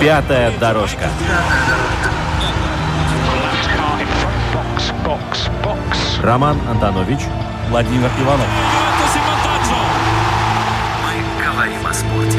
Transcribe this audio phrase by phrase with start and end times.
[0.00, 1.08] Пятая дорожка.
[6.22, 7.20] Роман Антонович,
[7.70, 8.46] Владимир Иванов.
[11.04, 12.38] «Мы говорим о спорте».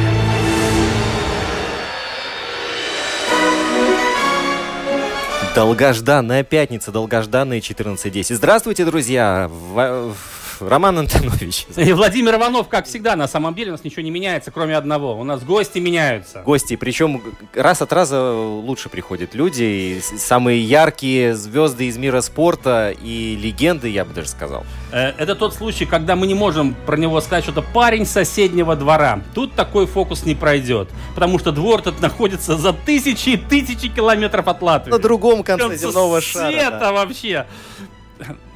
[5.55, 8.35] Долгожданная пятница, долгожданные 14.10.
[8.35, 9.49] Здравствуйте, друзья!
[9.49, 10.13] В-
[10.61, 11.67] Роман Антонович.
[11.77, 15.15] И Владимир Иванов, как всегда, на самом деле у нас ничего не меняется, кроме одного.
[15.19, 16.41] У нас гости меняются.
[16.41, 17.21] Гости, причем
[17.53, 23.89] раз от раза лучше приходят люди, и самые яркие звезды из мира спорта и легенды,
[23.89, 24.63] я бы даже сказал.
[24.91, 28.75] Э, Это тот случай, когда мы не можем про него сказать, что это парень соседнего
[28.75, 29.21] двора.
[29.33, 34.47] Тут такой фокус не пройдет, потому что двор этот находится за тысячи и тысячи километров
[34.47, 34.91] от Латвии.
[34.91, 36.51] На другом конце Конце земного шара.
[36.51, 36.91] света да.
[36.91, 37.45] вообще.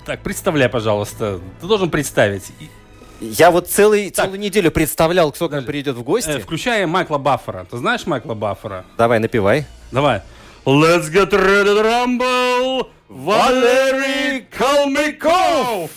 [0.06, 1.40] Так, представляй, пожалуйста.
[1.62, 2.52] Ты должен представить.
[3.22, 4.26] Я вот целый, Так.
[4.26, 6.32] целую неделю представлял, кто к нам придет в гости.
[6.32, 7.66] э, включая Майкла Баффера.
[7.70, 8.84] Ты знаешь Майкла Баффера?
[8.98, 9.66] Давай, напивай.
[9.92, 10.22] Давай.
[10.66, 12.88] Let's get ready to rumble!
[13.10, 15.90] Валерий Калмыков!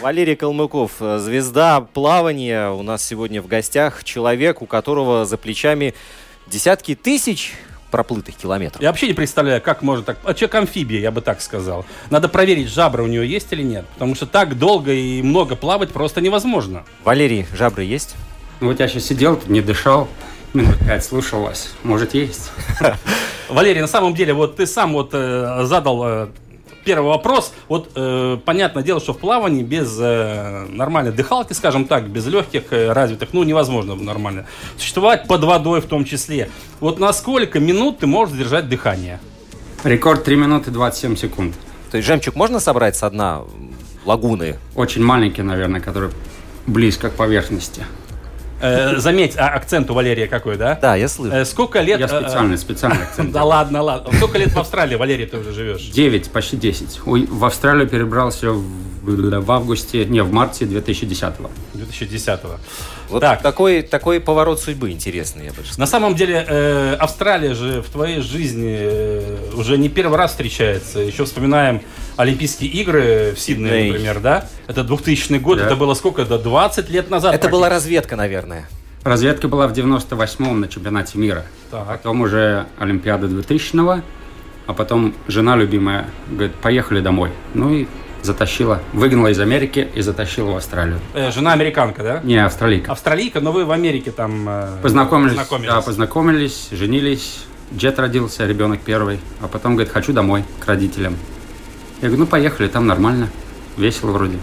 [0.00, 5.94] Валерий Калмыков, э, звезда плавания, у нас сегодня в гостях человек, у которого за плечами
[6.48, 7.52] десятки тысяч
[7.94, 8.82] проплытых километров.
[8.82, 10.18] Я вообще не представляю, как можно так...
[10.24, 11.86] А человек амфибия, я бы так сказал.
[12.10, 13.84] Надо проверить, жабры у него есть или нет.
[13.94, 16.82] Потому что так долго и много плавать просто невозможно.
[17.04, 18.16] Валерий, жабры есть?
[18.58, 20.08] Ну, Вот я сейчас сидел, тут не дышал,
[20.54, 21.72] минут пять слушал вас.
[21.84, 22.50] Может, есть?
[23.48, 26.28] Валерий, на самом деле, вот ты сам вот э, задал э,
[26.84, 27.52] первый вопрос.
[27.68, 32.72] Вот э, понятное дело, что в плавании без э, нормальной дыхалки, скажем так, без легких
[32.72, 34.46] э, развитых, ну, невозможно нормально.
[34.76, 36.50] Существовать под водой в том числе.
[36.80, 39.20] Вот на сколько минут ты можешь держать дыхание?
[39.82, 41.54] Рекорд 3 минуты 27 секунд.
[41.90, 43.42] То есть жемчуг можно собрать со дна
[44.04, 44.58] лагуны?
[44.74, 46.10] Очень маленький, наверное, который
[46.66, 47.84] близко к поверхности.
[48.60, 50.78] Э, заметь, а акцент у Валерия какой, да?
[50.80, 51.34] Да, я слышу.
[51.34, 52.00] Э, сколько лет...
[52.00, 53.32] Я э, специально, специально акцент.
[53.32, 54.12] Да ладно, ладно.
[54.16, 55.82] Сколько лет в Австралии, Валерий, ты уже живешь?
[55.82, 57.00] 9, почти 10.
[57.06, 61.34] Ой, В Австралию перебрался в, августе, не, в марте 2010
[61.74, 62.58] 2010-го.
[63.10, 63.42] Вот так.
[63.42, 65.78] такой, такой поворот судьбы интересный, я бы сказал.
[65.78, 71.00] На самом деле, э, Австралия же в твоей жизни э, уже не первый раз встречается.
[71.00, 71.82] Еще вспоминаем
[72.16, 74.48] Олимпийские игры в Сиднее, например, да?
[74.66, 75.66] Это 2000 год, Да.
[75.66, 76.24] это было сколько?
[76.24, 77.34] Да 20 лет назад.
[77.34, 78.68] Это была разведка, наверное.
[79.02, 81.44] Разведка была в 98-м на чемпионате мира.
[81.70, 81.86] Так.
[81.86, 84.00] Потом уже Олимпиада 2000-го,
[84.66, 87.30] а потом жена любимая говорит, поехали домой.
[87.52, 87.86] Ну и
[88.22, 90.98] затащила, выгнала из Америки и затащила в Австралию.
[91.12, 92.20] Э, жена американка, да?
[92.24, 92.92] Не, австралийка.
[92.92, 94.46] Австралийка, но вы в Америке там...
[94.48, 95.70] э, Познакомились, познакомились.
[95.70, 97.44] да, познакомились, женились.
[97.76, 99.18] Джет родился, ребенок первый.
[99.42, 101.16] А потом говорит, хочу домой, к родителям.
[102.04, 103.30] Я говорю, ну поехали, там нормально,
[103.78, 104.36] весело вроде.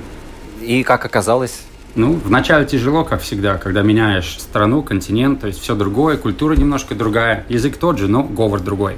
[0.63, 1.61] И как оказалось,
[1.93, 6.95] Ну, вначале тяжело, как всегда, когда меняешь страну, континент, то есть все другое, культура немножко
[6.95, 8.95] другая, язык тот же, но говор другой.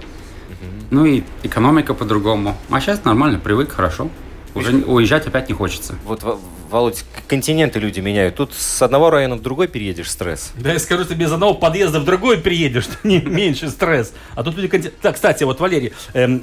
[0.91, 2.56] Ну и экономика по-другому.
[2.69, 4.09] А сейчас нормально, привык, хорошо.
[4.56, 5.95] Уже уезжать опять не хочется.
[6.06, 8.35] вот, Во- Володь, континенты люди меняют.
[8.35, 10.53] Тут с одного района в другой переедешь стресс.
[10.56, 14.13] Да я скажу, ты без одного подъезда в другой приедешь, не меньше стресс.
[14.35, 14.90] А тут люди...
[15.01, 16.41] Так, кстати, вот, Валерий, эм,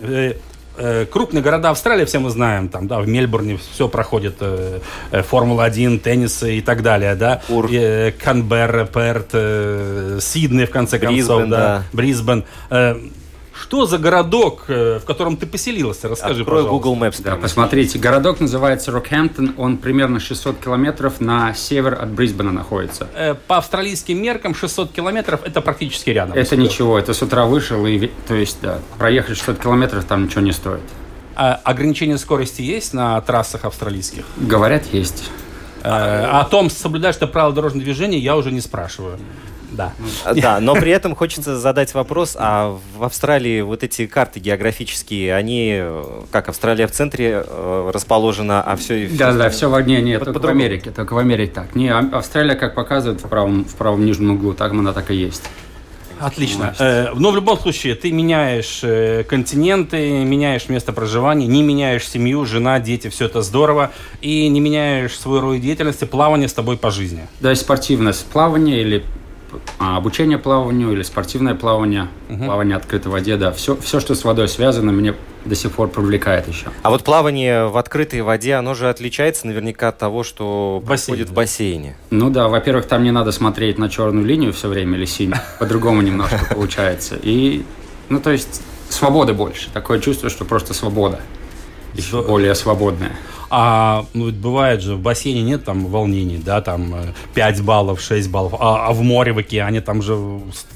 [0.81, 4.81] э, крупные города Австралии, все мы знаем, там, да, в Мельбурне все проходит э,
[5.11, 7.43] э, Формула-1, теннис и так далее, да.
[7.49, 7.69] Ур.
[7.71, 11.59] Э, Канберра, Перт, э, Сидней, в конце концов, Брисбен, да.
[11.59, 11.85] да.
[11.93, 12.45] Брисбен.
[12.71, 12.97] Э,
[13.60, 16.09] что за городок, э, в котором ты поселился?
[16.09, 16.88] Расскажи, Открой пожалуйста.
[16.88, 17.22] Google Maps.
[17.22, 23.09] Да, посмотрите, городок называется Рокхэмптон, он примерно 600 километров на север от Брисбена находится.
[23.15, 26.36] Э, По австралийским меркам 600 километров это практически рядом.
[26.36, 30.41] Это ничего, это с утра вышел, и, то есть, да, проехать 600 километров там ничего
[30.41, 30.80] не стоит.
[31.36, 34.24] А ограничение скорости есть на трассах австралийских?
[34.36, 35.30] Говорят, есть.
[35.83, 39.18] Э, о том, соблюдаешь ты правила дорожного движения, я уже не спрашиваю.
[39.72, 39.93] Да.
[40.25, 45.34] А, Да, но при этом хочется задать вопрос, а в Австралии вот эти карты географические,
[45.34, 49.09] они, э, как Австралия в центре э, расположена, а все...
[49.09, 50.51] Да, да, все в одне, нет, По- только в.
[50.51, 51.75] Америке, только в Америке так.
[51.75, 55.15] Не, А- Австралия, как показывает в правом, в правом нижнем углу, так она так и
[55.15, 55.43] есть.
[56.19, 56.75] Отлично.
[56.78, 62.45] Э, но в любом случае, ты меняешь э, континенты, меняешь место проживания, не меняешь семью,
[62.45, 63.91] жена, дети, все это здорово,
[64.21, 67.27] и не меняешь свой род деятельности, плавание с тобой по жизни.
[67.41, 69.03] Да, и спортивность, плавание или
[69.79, 73.53] а, обучение плаванию или спортивное плавание, плавание в открытой воде, да.
[73.53, 75.15] Все, все, что с водой связано, мне
[75.45, 76.69] до сих пор привлекает еще.
[76.83, 81.29] А вот плавание в открытой воде, оно же отличается наверняка от того, что Бассейн, происходит
[81.29, 81.37] в да.
[81.37, 81.97] бассейне.
[82.11, 85.41] Ну да, во-первых, там не надо смотреть на черную линию все время или синюю.
[85.59, 87.19] По-другому немножко получается.
[87.23, 87.65] И,
[88.09, 89.71] ну то есть, свободы больше.
[89.71, 91.21] Такое чувство, что просто свобода.
[91.95, 93.13] Еще более свободная.
[93.53, 98.01] А ну, ведь бывает же, в бассейне нет там волнений, да, там э, 5 баллов,
[98.01, 100.17] 6 баллов, а, а в море, в океане там же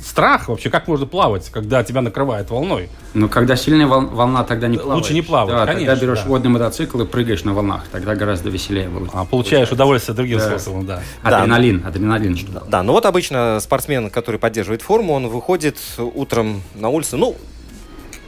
[0.03, 2.89] страх вообще, как можно плавать, когда тебя накрывает волной?
[3.15, 5.11] Но когда сильная вол- волна, тогда не Лучше плаваешь.
[5.11, 6.29] не плавать, Да, конечно, тогда берешь да.
[6.29, 7.85] водный мотоцикл и прыгаешь на волнах.
[7.93, 9.11] Тогда гораздо веселее будет.
[9.13, 10.49] А получаешь удовольствие другим Да.
[10.49, 11.01] способом, да.
[11.23, 11.39] Да.
[11.43, 12.37] Адреналин, адреналин.
[12.37, 12.59] что ли.
[12.69, 17.37] Да, ну вот обычно спортсмен, который поддерживает форму, он выходит утром на улицу, ну,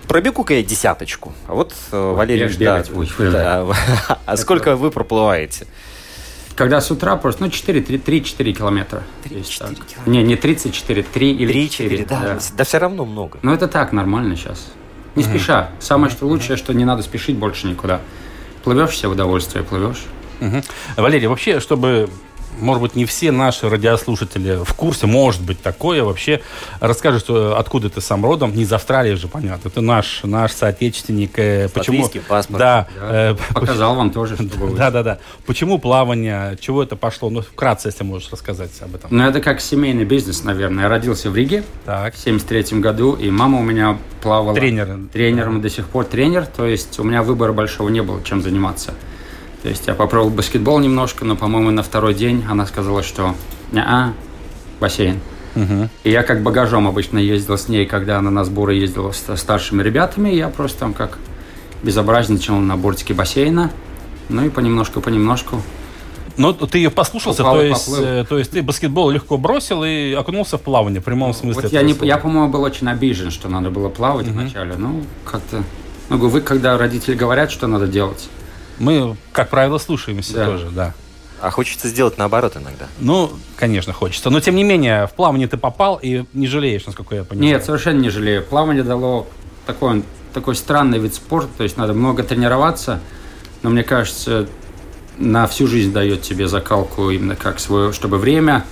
[0.08, 1.32] пробегу-ка я десяточку.
[1.47, 2.47] А вот э, Валерий...
[2.49, 2.87] бегаешь,
[3.19, 4.19] да, да.
[4.26, 5.67] А сколько вы проплываете?
[6.55, 9.03] Когда с утра просто, ну, 4, 3, 3-4 километра.
[9.25, 9.69] 3-4 Есть так.
[9.69, 10.11] километра.
[10.11, 11.97] Не, не 34, 3 или 4.
[11.97, 12.38] 3-4, да.
[12.56, 13.38] Да все равно много.
[13.43, 14.73] Ну, это так, нормально сейчас.
[15.17, 15.70] Не спеша.
[15.81, 18.00] Самое что лучшее, что не надо спешить больше никуда.
[18.64, 20.05] Плывешь все в удовольствие, плывешь.
[20.41, 20.62] Мгм.
[20.97, 22.11] Валерий, вообще, чтобы,
[22.61, 26.41] может быть, не все наши радиослушатели в курсе, может быть, такое вообще,
[26.81, 31.38] расскажи, что откуда ты сам родом, не из Австралии же, понятно, ты наш, наш соотечественник.
[31.38, 32.08] э, почему?
[32.29, 32.58] паспортом.
[32.58, 32.88] Да.
[32.99, 33.31] Да.
[33.31, 35.19] э, Показал вам тоже, чтобы Да, да, да.
[35.47, 36.56] Почему плавание?
[36.61, 37.31] Чего это пошло?
[37.31, 39.11] Ну, вкратце, если можешь рассказать об этом.
[39.12, 40.85] Ну, это как семейный бизнес, наверное.
[40.85, 42.14] Я родился в Риге Так.
[42.14, 44.55] в 73 году, и мама у меня плавала...
[44.55, 44.99] Тренер.
[45.12, 48.94] Тренером до сих пор тренер, то есть у меня выбора большого не было, чем заниматься.
[49.67, 53.35] То есть я попробовал баскетбол немножко, но, по-моему, на второй день она сказала, что
[53.73, 53.85] не
[54.79, 55.19] бассейн.
[55.57, 55.91] Мгм.
[56.05, 59.83] И я как багажом обычно ездил с ней, когда она на сборы ездила с старшими
[59.83, 60.29] ребятами.
[60.29, 61.19] Я просто там как
[61.83, 63.73] безобразничал на бортике бассейна.
[64.29, 65.61] Ну и понемножку-понемножку.
[66.37, 68.05] Ну, ты ее послушался, то есть, поплыл.
[68.05, 71.62] э, то есть ты баскетбол легко бросил и окунулся в плавание, в прямом смысле.
[71.62, 72.07] Вот я, не, слова.
[72.07, 74.77] я, по-моему, был очень обижен, что надо было плавать вначале.
[74.79, 75.65] Ну, как-то...
[76.09, 78.29] Ну, вы, когда родители говорят, что надо делать,
[78.78, 80.46] Мы, как правило, слушаемся Да.
[80.46, 80.94] тоже, да.
[81.40, 82.87] А хочется сделать наоборот иногда.
[82.99, 84.31] Ну, конечно, хочется.
[84.31, 87.50] Но, тем не менее, в плавание ты попал и не жалеешь, насколько я понимаю.
[87.52, 88.43] Нет, совершенно не жалею.
[88.43, 89.26] Плавание дало
[89.67, 90.02] такой,
[90.32, 93.00] такой странный вид спорта, то есть надо много тренироваться,
[93.62, 94.49] но мне кажется,
[95.19, 98.64] на всю жизнь дает тебе закалку именно как свое, чтобы время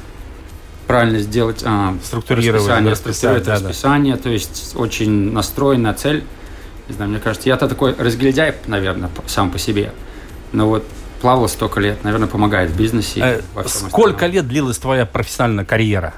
[0.86, 3.68] правильно сделать, а, Структурировать, расписание, расписать, структурировать да, да.
[3.68, 6.24] расписание, то есть очень настроен на цель.
[6.88, 9.92] Не знаю, мне кажется, я-то такой разгильдяй, наверное, сам по себе,
[10.52, 10.84] но вот
[11.20, 13.20] плавал столько лет, наверное, помогает в бизнесе.
[13.20, 16.12] Э, Сколько лет длилась твоя профессиональная карьера?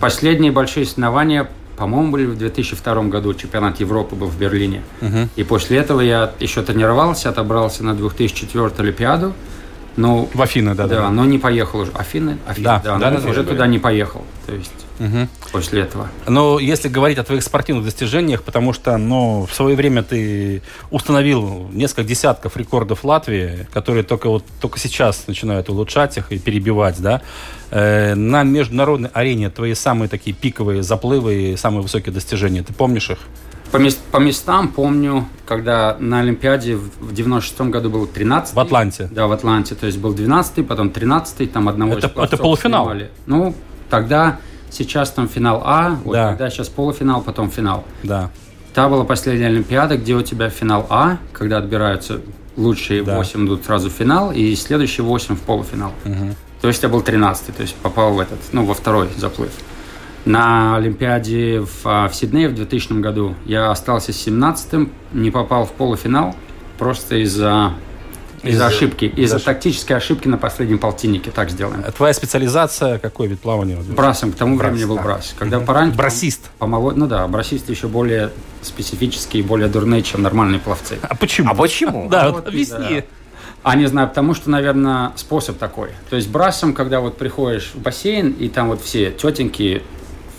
[0.00, 3.32] Последние большие соревнования, по-моему, были в 2002 году.
[3.34, 4.82] Чемпионат Европы был в Берлине.
[5.36, 9.32] И после этого я еще тренировался, отобрался на 2004 Олимпиаду.
[9.98, 11.10] Ну, В Афины, да, да, да.
[11.10, 11.90] но не поехал уже.
[11.92, 12.38] Афины?
[12.46, 13.50] Афины, Да, да, да, но да, да, уже да.
[13.50, 14.24] туда не поехал.
[14.46, 15.28] То есть Мгм.
[15.50, 16.08] после этого.
[16.28, 20.62] Но если говорить о твоих спортивных достижениях, потому что, ну, в свое время ты
[20.92, 27.02] установил несколько десятков рекордов Латвии, которые только вот только сейчас начинают улучшать их и перебивать,
[27.02, 27.20] да.
[27.72, 33.10] Э, на международной арене твои самые такие пиковые заплывы и самые высокие достижения, ты помнишь
[33.10, 33.18] их?
[33.70, 38.60] По, мес- по местам помню, когда на Олимпиаде в в 96 году был 13 В
[38.60, 39.08] Атланте.
[39.10, 39.74] Да, в Атланте.
[39.74, 42.84] То есть был 12 потом 13 там одного Это- это полуфинал?
[42.84, 43.10] снимали.
[43.26, 43.54] Ну,
[43.90, 44.38] тогда,
[44.70, 46.28] сейчас там финал А, вот Да.
[46.30, 47.84] тогда сейчас полуфинал, потом финал.
[48.02, 48.30] Да.
[48.74, 52.20] Та была последняя Олимпиада, где у тебя финал А, когда отбираются
[52.56, 53.16] лучшие Да.
[53.16, 55.92] 8 идут сразу в финал, и следующие 8 в полуфинал.
[56.60, 59.50] То есть я был 13 то есть попал в этот, ну, во второй заплыв.
[60.28, 65.72] На Олимпиаде в, а, в Сиднее в 2000 году я остался 17-м, не попал в
[65.72, 66.36] полуфинал,
[66.76, 67.72] просто из-за
[68.42, 69.46] из Из-за- ошибки, из-за ошибки.
[69.46, 71.82] тактической ошибки на последнем полтиннике, так сделаем.
[71.84, 73.78] А Твоя специализация, какой вид плавания?
[73.96, 75.02] Брасом, к тому Брас, времени был да.
[75.02, 75.34] брас.
[75.38, 75.96] Когда пораньше...
[75.96, 76.50] Брасист.
[76.58, 76.96] Помолод...
[76.98, 78.30] Ну да, брасисты еще более
[78.60, 80.98] специфические, более дурные, чем нормальные пловцы.
[81.02, 81.50] А почему?
[81.50, 82.08] А почему?
[82.10, 83.02] Да, вот вот объясни.
[83.62, 85.90] А не знаю, потому что, наверное, способ такой.
[86.10, 89.82] То есть брасом, когда вот приходишь в бассейн, и там вот все тетеньки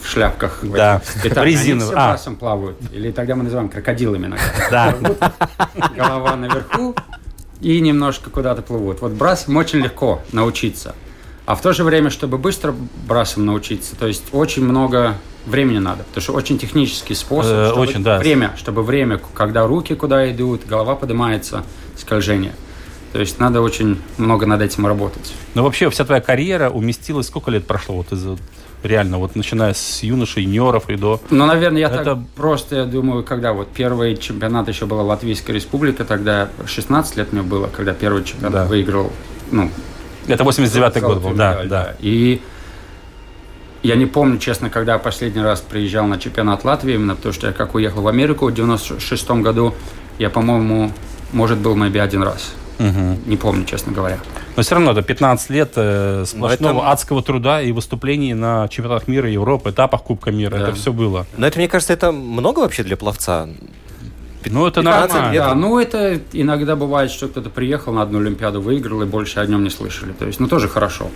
[0.02, 2.10] в шляпках Да, этих спитах, они все А.
[2.12, 2.78] брасом плавают.
[2.92, 4.36] Или тогда мы называем крокодилами.
[4.72, 4.96] Да.
[5.96, 6.96] Голова наверху
[7.62, 9.02] и немножко куда-то плывут.
[9.02, 10.96] Вот брасом очень легко научиться.
[11.46, 12.76] А в то же время, чтобы быстро
[13.08, 15.16] брасом научиться, то есть очень много
[15.48, 17.52] времени надо, потому что очень технический способ.
[17.52, 18.20] Э, чтобы очень, да.
[18.20, 21.64] Время, чтобы время, когда руки куда идут, голова поднимается,
[21.98, 22.54] скольжение.
[23.14, 25.34] То есть надо очень много над этим работать.
[25.56, 27.96] Ну, вообще, вся твоя карьера уместилась, сколько лет прошло?
[27.96, 28.40] Вот из вот
[28.84, 31.20] реально, вот начиная с юношей, юниоров и до...
[31.30, 35.54] Ну, наверное, я Это- так просто, я думаю, когда вот первый чемпионат еще была Латвийская
[35.56, 38.66] республика, тогда 16 лет мне было, когда первый чемпионат Да.
[38.66, 39.12] выиграл,
[39.52, 39.70] ну,
[40.28, 41.96] Это 89-й год был, да, да.
[42.00, 42.42] И
[43.82, 47.48] я не помню, честно, когда я последний раз приезжал на чемпионат Латвии, именно потому что
[47.48, 49.74] я как уехал в Америку в 96 году,
[50.20, 50.92] я, по-моему,
[51.32, 52.54] может, был maybe один раз.
[52.80, 54.20] Не помню, честно говоря.
[54.56, 59.08] Но все равно это 15 лет э, сплошного это- адского труда и выступлений на чемпионатах
[59.08, 60.58] мира, Европы, этапах Кубка мира.
[60.58, 60.64] Да.
[60.64, 61.26] Это все было.
[61.38, 63.48] Но это, мне кажется, это много вообще для пловца.
[64.46, 65.34] Ну, это 15 нормально.
[65.34, 65.44] лет.
[65.44, 69.46] Да, ну это иногда бывает, что кто-то приехал на одну Олимпиаду, выиграл, и больше о
[69.46, 70.14] нем не слышали.
[70.14, 71.10] То есть, ну тоже хорошо.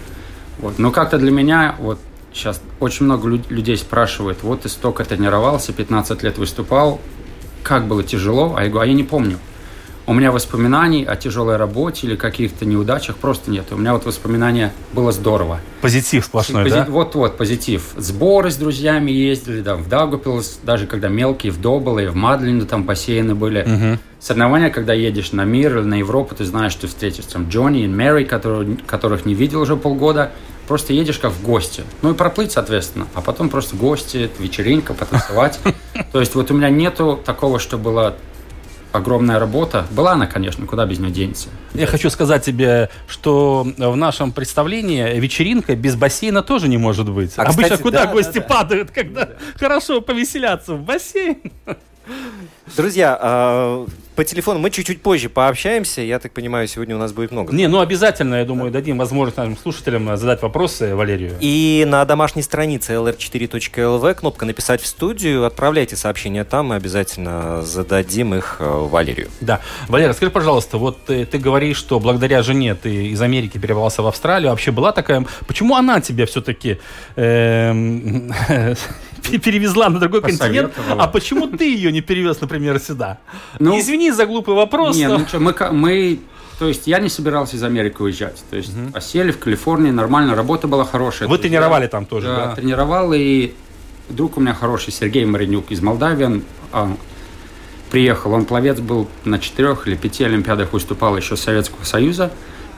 [0.60, 0.78] Вот.
[0.78, 2.00] Но как-то для меня, вот
[2.34, 7.00] сейчас очень много лю- людей спрашивают, вот ты столько тренировался, 15 лет выступал,
[7.64, 8.56] как было тяжело?
[8.58, 9.38] А я говорю, а я не помню.
[10.06, 13.68] У меня воспоминаний о тяжелой работе или каких-то неудачах просто нет.
[13.72, 15.62] У меня вот воспоминания было здорово.
[15.82, 16.86] Позитив сплошной, Пози- да?
[16.90, 17.92] Вот-вот, позитив.
[17.96, 22.84] Сборы с друзьями ездили, да, в Даугавпилс, даже когда мелкие, в Доболе, в Мадлине там
[22.84, 23.98] бассейны были.
[24.20, 27.88] Соревнования, когда едешь на мир или на Европу, ты знаешь, что встретишь там Джонни и
[27.88, 30.32] Мэри, которые, которых не видел уже полгода.
[30.68, 31.84] Просто едешь как в гости.
[32.02, 33.08] Ну и проплыть, соответственно.
[33.14, 35.60] А потом просто гости, вечеринка, потанцевать.
[36.12, 38.16] То есть вот у меня нету такого, что была
[38.94, 39.86] огромная работа.
[39.92, 41.50] Была она, конечно, куда без нее денется.
[41.74, 47.34] Я хочу сказать тебе, что в нашем представлении вечеринка без бассейна тоже не может быть.
[47.38, 48.48] А, Обычно кстати, куда да, гости да, да.
[48.48, 51.38] падают, когда хорошо повеселяться в бассейн?
[52.76, 56.02] Друзья, а, по телефону мы чуть-чуть позже пообщаемся.
[56.02, 57.54] Я так понимаю, сегодня у нас будет много.
[57.54, 61.34] Не, ну обязательно, я думаю, дадим возможность нашим слушателям э, задать вопросы Валерию.
[61.40, 65.46] И на домашней странице lr4.lv кнопка «Написать в студию».
[65.46, 69.30] Отправляйте сообщения там, мы обязательно зададим их э, Валерию.
[69.42, 69.62] Да.
[69.88, 74.08] Валера, скажи, пожалуйста, вот ты, ты говоришь, что благодаря жене ты из Америки перебрался в
[74.08, 74.52] Австралию.
[74.52, 75.26] Вообще была такая...
[75.48, 76.80] Почему она тебя все-таки
[79.38, 83.20] перевезла на другой континент, а почему ты ее не перевез, например, сюда?
[83.60, 84.96] Ну, Извини за глупый вопрос.
[84.96, 86.20] Не, но- ну что, мы, мы,
[86.60, 88.44] то есть я не собирался из Америки уезжать.
[88.50, 91.28] То есть осели в Калифорнии, нормально, работа была хорошая.
[91.28, 92.48] Вы тренировали я, там тоже, да?
[92.48, 92.56] да?
[92.56, 93.54] тренировал, и
[94.10, 96.96] друг у меня хороший, Сергей Маринюк из Молдавии, он, а,
[97.90, 102.32] приехал, он пловец был на четырех или пяти олимпиадах, выступал еще Советского Союза.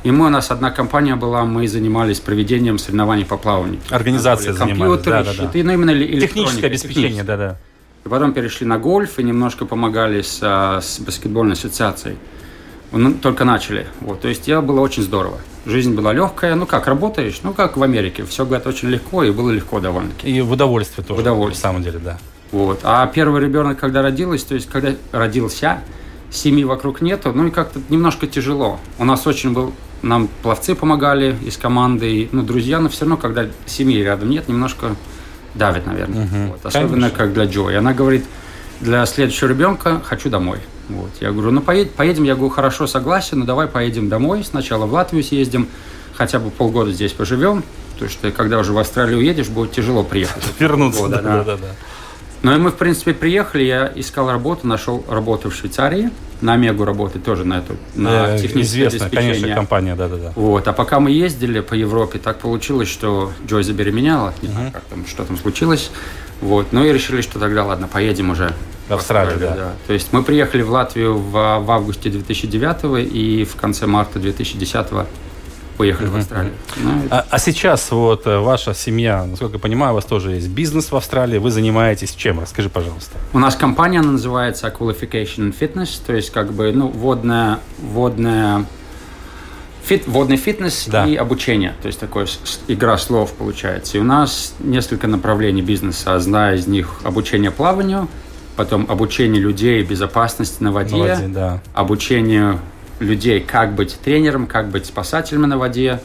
[0.06, 3.82] И мы, у нас одна компания была, мы занимались проведением соревнований по плаванию.
[3.90, 5.64] Организация Компьютеры, занимались, да-да-да.
[5.64, 7.58] ну именно Техническое обеспечение, да-да.
[8.06, 12.18] И потом перешли на гольф и немножко помогали с, а, с баскетбольной ассоциацией.
[12.92, 13.88] Ну, только начали.
[14.00, 15.40] Вот, то есть, я было очень здорово.
[15.66, 16.54] Жизнь была легкая.
[16.54, 17.40] Ну, как, работаешь?
[17.42, 18.26] Ну, как в Америке.
[18.26, 20.30] Все, говорят, очень легко, и было легко довольно-таки.
[20.30, 21.18] И в удовольствие тоже.
[21.18, 21.68] В удовольствие.
[21.68, 22.20] На самом деле, да.
[22.52, 22.82] Вот.
[22.84, 25.80] А первый ребенок, когда родилась, то есть, когда родился,
[26.30, 28.80] семьи вокруг нету, ну, и как-то немножко тяжело.
[29.00, 29.74] У нас очень был...
[30.02, 34.96] Нам пловцы помогали из команды, ну, друзья, но все равно, когда семьи рядом нет, немножко
[35.56, 36.48] давит, наверное.
[36.48, 36.66] Вот.
[36.66, 37.18] Особенно, Конечно.
[37.18, 37.70] как для Джо.
[37.70, 38.25] И она говорит,
[38.82, 40.60] для следующего ребенка хочу домой.
[40.90, 41.10] Вот.
[41.20, 44.94] Я говорю, ну поедем, поедем, я говорю, хорошо, согласен, но давай поедем домой, сначала в
[44.94, 45.68] Латвию съездим,
[46.14, 50.44] хотя бы полгода здесь поживем, потому что когда уже в Австралию уедешь, будет тяжело приехать.
[50.60, 51.08] Вернуться.
[51.08, 51.22] Да.
[51.22, 51.58] да, да.
[52.46, 56.12] Ну и мы, в принципе, приехали, я искал работу, нашел работу в Швейцарии,
[56.42, 60.32] на Омегу работать тоже на эту, на Э, техническое Известная, конечно, компания, да, да, да.
[60.36, 60.68] Вот.
[60.68, 64.32] А пока мы ездили по Европе, так получилось, что Джой забеременела.
[64.44, 65.90] Не знаю, как там, что там случилось.
[66.40, 66.68] Вот.
[66.72, 68.54] Ну и решили, что тогда, ладно, поедем уже
[68.90, 69.74] В Австралию, да.
[69.88, 74.86] То есть мы приехали в Латвию в, в августе 2009 и в конце марта 2010
[75.77, 76.53] поехали в Австралию.
[76.77, 80.32] Ну, это- А, а сейчас вот э, ваша семья, насколько я понимаю, у вас тоже
[80.32, 81.38] есть бизнес в Австралии.
[81.38, 82.39] Вы занимаетесь чем?
[82.39, 83.17] Расскажи, пожалуйста.
[83.34, 87.60] У нас компания она называется Aqua Education and Fitness, то есть как бы ну, водная,
[87.79, 88.65] водная
[89.84, 91.05] фит, водный фитнес Да.
[91.05, 91.74] и обучение.
[91.82, 92.27] То есть такая
[92.67, 93.98] игра слов получается.
[93.98, 96.15] И у нас несколько направлений бизнеса.
[96.15, 98.08] Одна из них обучение плаванию,
[98.55, 101.62] потом обучение людей безопасности на воде, На воде, да.
[101.74, 102.60] обучение
[103.00, 106.00] людей, как быть тренером, как быть спасателем на воде.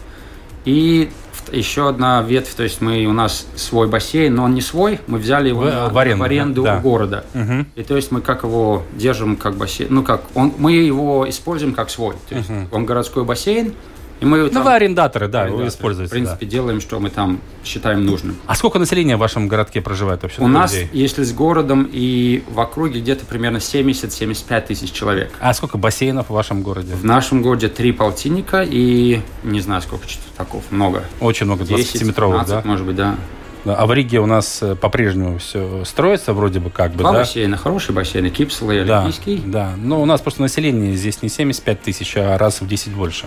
[0.65, 1.11] И
[1.53, 5.19] еще одна ветвь, то есть мы, у нас свой бассейн, но он не свой, мы
[5.19, 6.77] взяли его В- на- в аренду, в аренду да.
[6.77, 7.25] у города.
[7.35, 7.67] Мгм.
[7.77, 11.73] И то есть мы как его держим как бассейн, ну как, он, мы его используем
[11.75, 12.15] как свой.
[12.29, 13.73] То есть он городской бассейн,
[14.21, 16.09] и мы Ну, там, вы арендаторы, да, вы арендаторы, используете.
[16.09, 16.51] в принципе, да.
[16.51, 18.37] делаем, что мы там считаем нужным.
[18.47, 20.43] А сколько населения в вашем городке проживает вообще?
[20.43, 20.89] У нас, людей?
[20.93, 25.33] если с городом и в округе, где-то примерно 70-75 тысяч человек.
[25.41, 26.95] А сколько бассейнов в вашем городе?
[26.95, 31.05] В нашем городе три полтинника и не знаю, сколько четвертаков, много.
[31.21, 32.63] Очень много, 10, 20-метровых, 15, да?
[32.65, 33.17] может быть, да.
[33.65, 37.13] Да, А в Риге у нас э, по-прежнему все строится вроде бы как бы, Два
[37.13, 37.19] да?
[37.21, 39.43] бассейна, хорошие бассейны, Кипсел и Да, Олимпийский.
[39.45, 39.73] да.
[39.77, 43.27] Но у нас просто население здесь не 75 тысяч, а раз в 10 больше.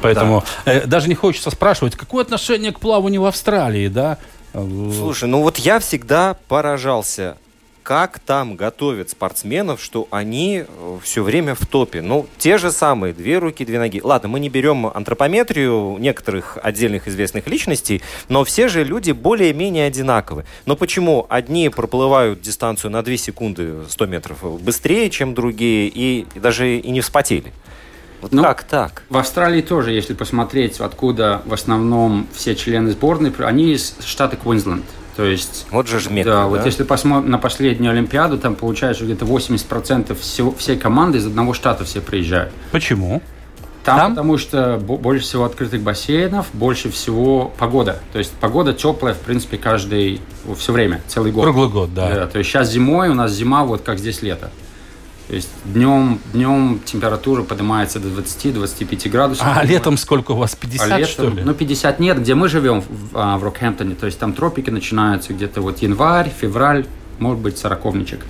[0.00, 4.18] Поэтому э, даже не хочется спрашивать, какое отношение к плаванию в Австралии, да?
[4.52, 7.36] Э, Слушай, ну вот я всегда поражался
[7.84, 10.64] как там готовят спортсменов, что они
[11.02, 12.00] все время в топе.
[12.00, 14.00] Ну, те же самые, две руки, две ноги.
[14.02, 20.46] Ладно, мы не берем антропометрию некоторых отдельных известных личностей, но все же люди более-менее одинаковы.
[20.64, 26.78] Но почему одни проплывают дистанцию на 2 секунды 100 метров быстрее, чем другие, и даже
[26.78, 27.52] и не вспотели?
[28.22, 29.02] Вот ну, как так?
[29.10, 34.86] В Австралии тоже, если посмотреть, откуда в основном все члены сборной, они из штата Квинсленд.
[35.16, 39.04] То есть, вот же жмек, да, да, вот если посмотреть на последнюю Олимпиаду, там получается
[39.04, 42.52] где-то 80% всего, всей команды из одного штата все приезжают.
[42.72, 43.22] Почему?
[43.84, 47.98] Там, там, потому что больше всего открытых бассейнов, больше всего погода.
[48.12, 50.22] То есть погода теплая, в принципе, каждый
[50.56, 51.44] все время, целый год.
[51.44, 52.08] Круглый год, да.
[52.08, 52.26] да.
[52.26, 54.50] То есть сейчас зимой у нас зима, вот как здесь лето.
[55.28, 59.46] То есть днем, днем температура поднимается до 20-25 градусов.
[59.46, 60.54] А летом сколько у вас?
[60.54, 61.42] 50, а летом, что ли?
[61.42, 62.20] Ну, 50 нет.
[62.20, 66.30] Где мы живем, в, а, в Рокхэмптоне, то есть там тропики начинаются где-то вот январь,
[66.30, 66.86] февраль,
[67.18, 68.20] может быть, сороковничек.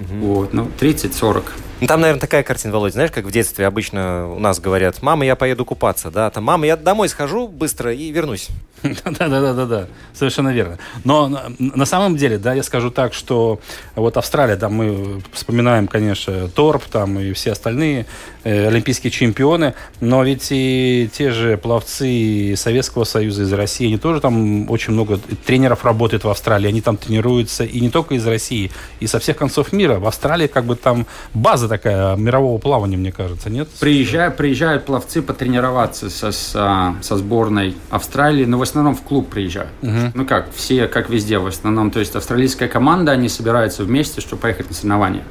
[0.00, 0.26] Угу.
[0.26, 1.42] Вот, ну, 30-40.
[1.80, 5.24] Ну, там, наверное, такая картина, Володя, знаешь, как в детстве обычно у нас говорят, мама,
[5.24, 8.48] я поеду купаться, да, там, мама, я домой схожу быстро и вернусь.
[8.82, 10.78] Да-да-да-да, совершенно верно.
[11.04, 13.60] Но на самом деле, да, я скажу так, что
[13.94, 18.06] вот Австралия, там мы вспоминаем, конечно, Торп там и все остальные
[18.44, 24.70] олимпийские чемпионы, но ведь и те же пловцы Советского Союза из России, они тоже там
[24.70, 28.70] очень много тренеров работают в Австралии, они там тренируются и не только из России,
[29.00, 29.98] и со всех концов мира.
[29.98, 33.68] В Австралии как бы там база такая мирового плавания, мне кажется, нет?
[33.80, 39.70] Приезжают, приезжают пловцы потренироваться со, со, со сборной Австралии, но в основном в клуб приезжают.
[39.82, 40.12] Угу.
[40.14, 41.90] Ну как, все, как везде в основном.
[41.90, 45.24] То есть австралийская команда, они собираются вместе, чтобы поехать на соревнования.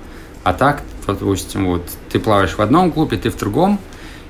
[0.43, 3.79] А так, допустим, вот ты плаваешь в одном клубе, ты в другом,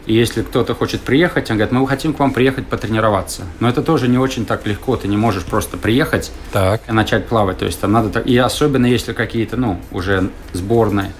[0.05, 3.43] и если кто-то хочет приехать, он говорит, мы хотим к вам приехать потренироваться.
[3.59, 4.95] Но это тоже не очень так легко.
[4.95, 6.81] Ты не можешь просто приехать так.
[6.89, 7.59] и начать плавать.
[7.59, 8.19] То есть там надо...
[8.21, 11.11] И особенно если какие-то, ну, уже сборные,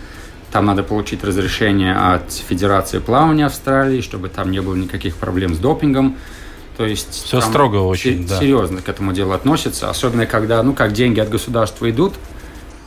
[0.52, 5.60] там надо получить разрешение от Федерации плавания Австралии, чтобы там не было никаких проблем с
[5.60, 6.18] допингом.
[6.76, 8.40] То есть все строго очень, да.
[8.40, 12.16] серьезно к этому делу относятся, особенно когда, ну, как деньги от государства идут,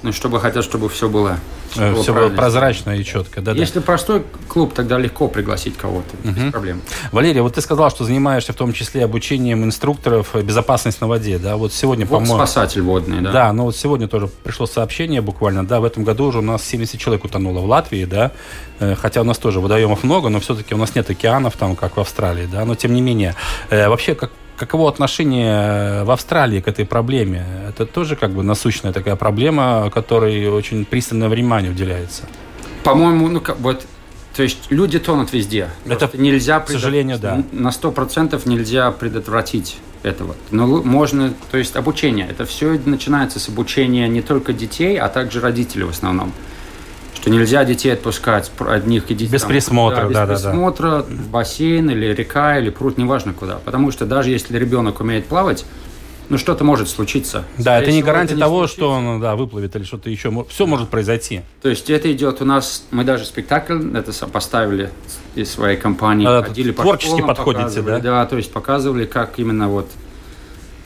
[0.02, 1.38] ну, чтобы хотят, чтобы все было
[1.76, 3.40] Э, все было прозрачно и четко.
[3.40, 3.80] Да, Если да.
[3.82, 6.34] простой клуб, тогда легко пригласить кого-то, угу.
[6.34, 6.82] без проблем.
[7.12, 11.56] Валерий, вот ты сказал, что занимаешься в том числе обучением инструкторов безопасности на воде, да?
[11.56, 12.36] Вот сегодня, вот по-моему...
[12.36, 13.32] спасатель водный, да.
[13.32, 16.64] Да, но вот сегодня тоже пришло сообщение буквально, да, в этом году уже у нас
[16.64, 18.32] 70 человек утонуло в Латвии, да,
[18.80, 21.96] э, хотя у нас тоже водоемов много, но все-таки у нас нет океанов там, как
[21.96, 23.34] в Австралии, да, но тем не менее.
[23.70, 27.44] Э, вообще, как Каково отношение в Австралии к этой проблеме?
[27.68, 32.24] Это тоже как бы насущная такая проблема, которой очень пристальное внимание уделяется.
[32.84, 33.86] По-моему, ну как вот
[34.34, 35.68] то есть люди тонут везде.
[35.86, 37.42] Это нельзя, к сожалению, да.
[37.52, 40.36] На сто процентов нельзя предотвратить этого.
[40.50, 42.26] Но можно, то есть обучение.
[42.28, 46.32] Это все начинается с обучения не только детей, а также родителей в основном
[47.14, 49.32] что нельзя детей отпускать одних и детей.
[49.32, 51.02] Без там, присмотра, да, без да, присмотра да.
[51.02, 53.56] в бассейн или река или пруд, неважно куда.
[53.64, 55.64] Потому что даже если ребенок умеет плавать,
[56.28, 57.44] ну что-то может случиться.
[57.58, 58.76] Да, Скорее это не гарантия это не того, случится.
[58.76, 60.46] что он да, выплывет или что-то еще.
[60.48, 61.42] Все может произойти.
[61.60, 64.90] То есть это идет у нас, мы даже спектакль это поставили
[65.34, 66.26] из своей компании.
[66.26, 67.98] А, ходили творчески по школам, подходите, да?
[67.98, 69.90] Да, то есть показывали, как именно вот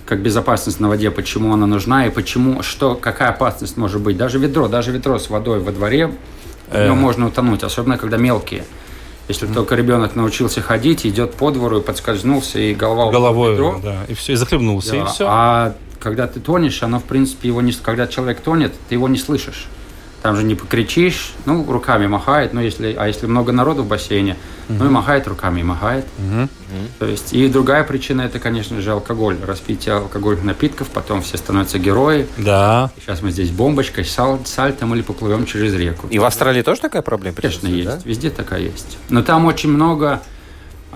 [0.06, 4.16] как безопасность на воде, почему она нужна и почему, что, какая опасность может быть.
[4.16, 6.12] Даже ведро, даже ведро с водой во дворе,
[6.70, 6.94] в нем э.
[6.94, 8.64] можно утонуть, особенно когда мелкие.
[9.28, 14.04] Если только ребенок научился ходить, идет по двору и подскользнулся, и голова Головой, ведро, да,
[14.06, 14.98] и все, и захлебнулся, да.
[14.98, 15.26] и все.
[15.28, 17.72] А когда ты тонешь, оно, в принципе, его не...
[17.72, 19.66] Когда человек тонет, ты его не слышишь.
[20.22, 24.36] Там же не покричишь, ну, руками махает, ну, если, а если много народу в бассейне,
[24.68, 24.78] Угу.
[24.78, 26.06] Ну и махает руками, и махает.
[26.18, 26.48] Угу.
[26.98, 29.36] То есть, и другая причина это, конечно же, алкоголь.
[29.46, 32.26] Распитие алкогольных напитков, потом все становятся герои.
[32.36, 32.90] Да.
[33.00, 36.08] Сейчас мы здесь бомбочкой, саль, сальтом или поплывем через реку.
[36.08, 37.36] И в Австралии тоже такая проблема?
[37.36, 37.88] Конечно, есть.
[37.88, 37.98] Да?
[38.04, 38.98] Везде такая есть.
[39.08, 40.20] Но там очень много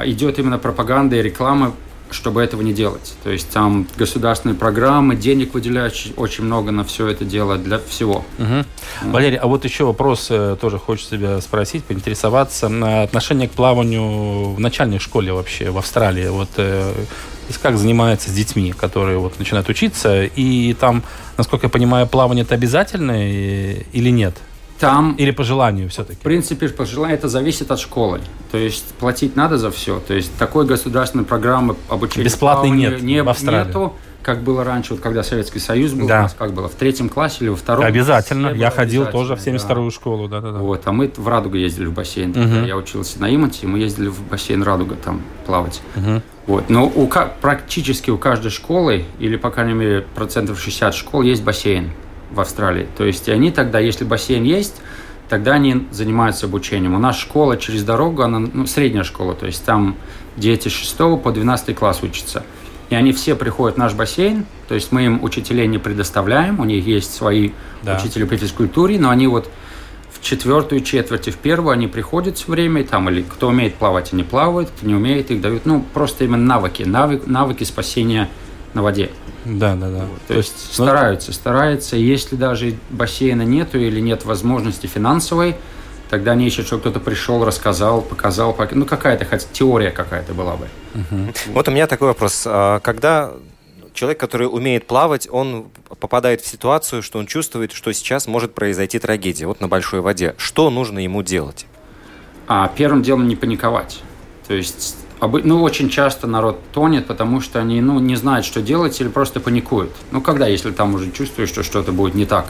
[0.04, 1.74] идет именно пропаганда и реклама
[2.12, 3.14] чтобы этого не делать.
[3.22, 8.24] То есть там государственные программы, денег выделяют очень много на все это дело для всего.
[8.38, 9.12] Угу.
[9.12, 12.70] Валерий, а вот еще вопрос э, тоже хочется тебя спросить, поинтересоваться.
[13.02, 16.28] Отношение к плаванию в начальной школе вообще в Австралии.
[16.28, 16.92] Вот э,
[17.62, 21.02] как занимается с детьми, которые вот начинают учиться, и там,
[21.36, 24.36] насколько я понимаю, плавание это обязательно или нет?
[24.80, 26.18] Там, Или по желанию все-таки?
[26.18, 28.20] В принципе, по желанию это зависит от школы.
[28.50, 30.00] То есть платить надо за все.
[30.00, 33.68] То есть такой государственной программы обучения Бесплатной нет не, в Австралии.
[33.68, 36.20] Нету, как было раньше, вот когда Советский Союз был, да.
[36.20, 37.84] у нас как было, в третьем классе или во втором?
[37.84, 38.48] Обязательно.
[38.48, 39.90] Я ходил тоже в 72-ю да.
[39.90, 40.28] школу.
[40.28, 40.58] Да, да, да.
[40.58, 42.30] Вот, а мы в Радугу ездили в бассейн.
[42.30, 42.66] Угу.
[42.66, 45.82] Я учился на Имонте, мы ездили в бассейн Радуга там плавать.
[45.96, 46.22] Угу.
[46.46, 46.70] Вот.
[46.70, 47.06] Но у,
[47.40, 51.90] практически у каждой школы, или, по крайней мере, процентов 60 школ есть бассейн.
[52.30, 52.86] В Австралии.
[52.96, 54.76] То есть они тогда, если бассейн есть,
[55.28, 56.94] тогда они занимаются обучением.
[56.94, 59.96] У нас школа через дорогу, она ну, средняя школа, то есть там
[60.36, 62.42] дети с 6 по 12 класс учатся.
[62.90, 66.64] И они все приходят в наш бассейн, то есть мы им учителей не предоставляем, у
[66.64, 67.50] них есть свои
[67.82, 67.96] Да.
[67.96, 69.48] учителя по физкультуре, но они вот
[70.12, 73.76] в четвертую четверть и в первую они приходят все время, и там или кто умеет
[73.76, 78.28] плавать, они плавают, кто не умеет, их дают, ну, просто именно навыки, навык, навыки спасения
[78.74, 79.10] на воде.
[79.44, 80.04] Да, да, да.
[80.28, 81.96] То есть стараются, стараются.
[81.96, 85.56] И Если даже бассейна нету или нет возможности финансовой,
[86.08, 88.52] тогда они ищут, чтобы кто-то пришел, рассказал, показал.
[88.54, 90.66] пок- Ну, какая-то хоть теория какая-то была бы.
[91.46, 92.44] Вот у меня такой вопрос.
[92.46, 93.32] А Когда
[93.94, 95.66] человек, который умеет плавать, он
[95.98, 100.34] попадает в ситуацию, что он чувствует, что сейчас может произойти трагедия, вот на большой воде,
[100.38, 101.66] что нужно ему делать?
[102.46, 104.02] А первым делом не паниковать.
[104.48, 109.00] То есть, ну, очень часто народ тонет, потому что они, ну, не знают, что делать
[109.00, 109.90] или просто паникуют.
[110.12, 112.46] Ну, когда, если там уже чувствуешь, что что-то будет не так.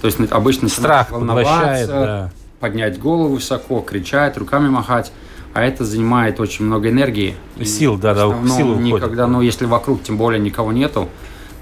[0.00, 2.32] То есть, ну, обычно Страх волноваться, да.
[2.58, 5.12] поднять голову высоко, кричать, руками махать.
[5.52, 7.34] А это занимает очень много энергии.
[7.56, 11.08] И Сил, да, да, силы никогда, ну, если вокруг тем более никого нету,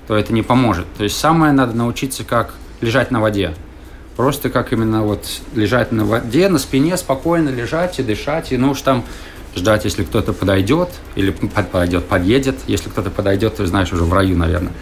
[0.07, 0.87] то это не поможет.
[0.96, 3.55] То есть самое надо научиться, как лежать на воде.
[4.16, 5.24] Просто как именно вот
[5.55, 8.53] лежать на воде, на спине спокойно лежать и дышать.
[8.53, 9.05] И ну уж там
[9.57, 12.57] ждать, если кто-то подойдет, или под- подойдет, подъедет.
[12.67, 14.73] Если кто-то подойдет, ты знаешь, уже в раю, наверное.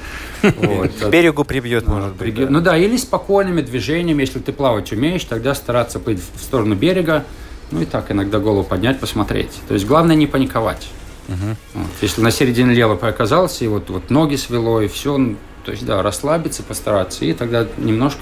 [0.43, 0.91] Вот.
[1.01, 2.21] К берегу прибьет, может быть.
[2.35, 6.75] Приги- Ну да, или спокойными движениями, если ты плавать умеешь, тогда стараться быть в сторону
[6.75, 7.25] берега,
[7.71, 9.51] ну и так иногда голову поднять, посмотреть.
[9.67, 10.89] То есть главное не паниковать.
[11.29, 11.87] Вот.
[12.03, 15.85] Если на середине лева оказался, и вот, вот ноги свело, и все, ну, то есть
[15.85, 18.21] да, расслабиться, постараться, и тогда немножко...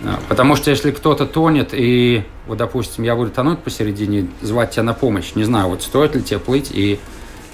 [0.00, 4.82] да, Потому что если кто-то тонет, и вот, допустим, я буду тонуть посередине, звать тебя
[4.82, 6.98] на помощь, не знаю, вот стоит ли тебе плыть и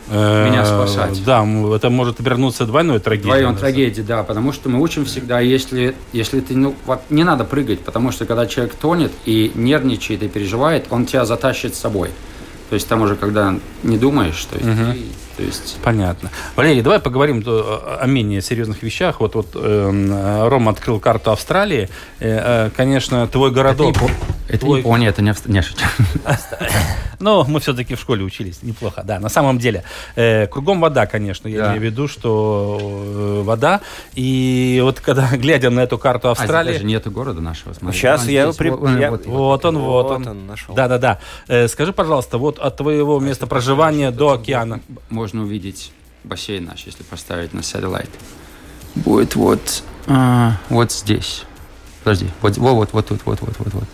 [0.09, 1.23] Меня Э, спасать.
[1.25, 3.31] Да, это может обернуться двойной трагедией.
[3.33, 3.61] Вдвоем Да.
[3.61, 7.79] трагедия, да, потому что мы учим всегда, если, если ты, ну, вот не надо прыгать,
[7.81, 12.09] потому что когда человек тонет и нервничает и переживает, он тебя затащит с собой.
[12.71, 14.99] То есть там уже, когда не думаешь, то есть, ты-
[15.41, 16.31] то есть Понятно.
[16.55, 19.21] Валерий, давай поговорим о менее серьезных вещах.
[19.21, 21.89] Вот, вот эм, Рома открыл карту Австралии.
[22.19, 23.97] Э, э, конечно, твой городок...
[24.49, 25.63] это твой- Япония, это не, Авст- не.
[27.21, 28.63] Но мы все-таки в школе учились.
[28.63, 29.19] Неплохо, да.
[29.19, 29.85] На самом деле.
[30.17, 31.49] э, кругом вода, конечно.
[31.49, 31.67] Я Да.
[31.69, 33.81] имею в виду, что э, вода.
[34.15, 36.71] И вот когда, глядя на эту карту А Австралии...
[36.73, 37.73] здесь даже нету города нашего.
[37.75, 37.99] смотри.
[37.99, 40.27] Сейчас Вон я здесь, при- вот, я- вот, Вот он, вот, Вот он.
[40.29, 40.75] он нашел.
[40.75, 41.19] Да, да, да.
[41.49, 44.81] Э, скажи, пожалуйста, вот от твоего места проживания до океана.
[45.11, 45.93] Можно увидеть
[46.25, 48.11] бассейн наш, если поставить на satellite.
[48.95, 51.45] Будет вот, а, вот здесь.
[52.03, 53.85] Подожди, вот, вот, вот, вот тут, вот, вот, вот, вот.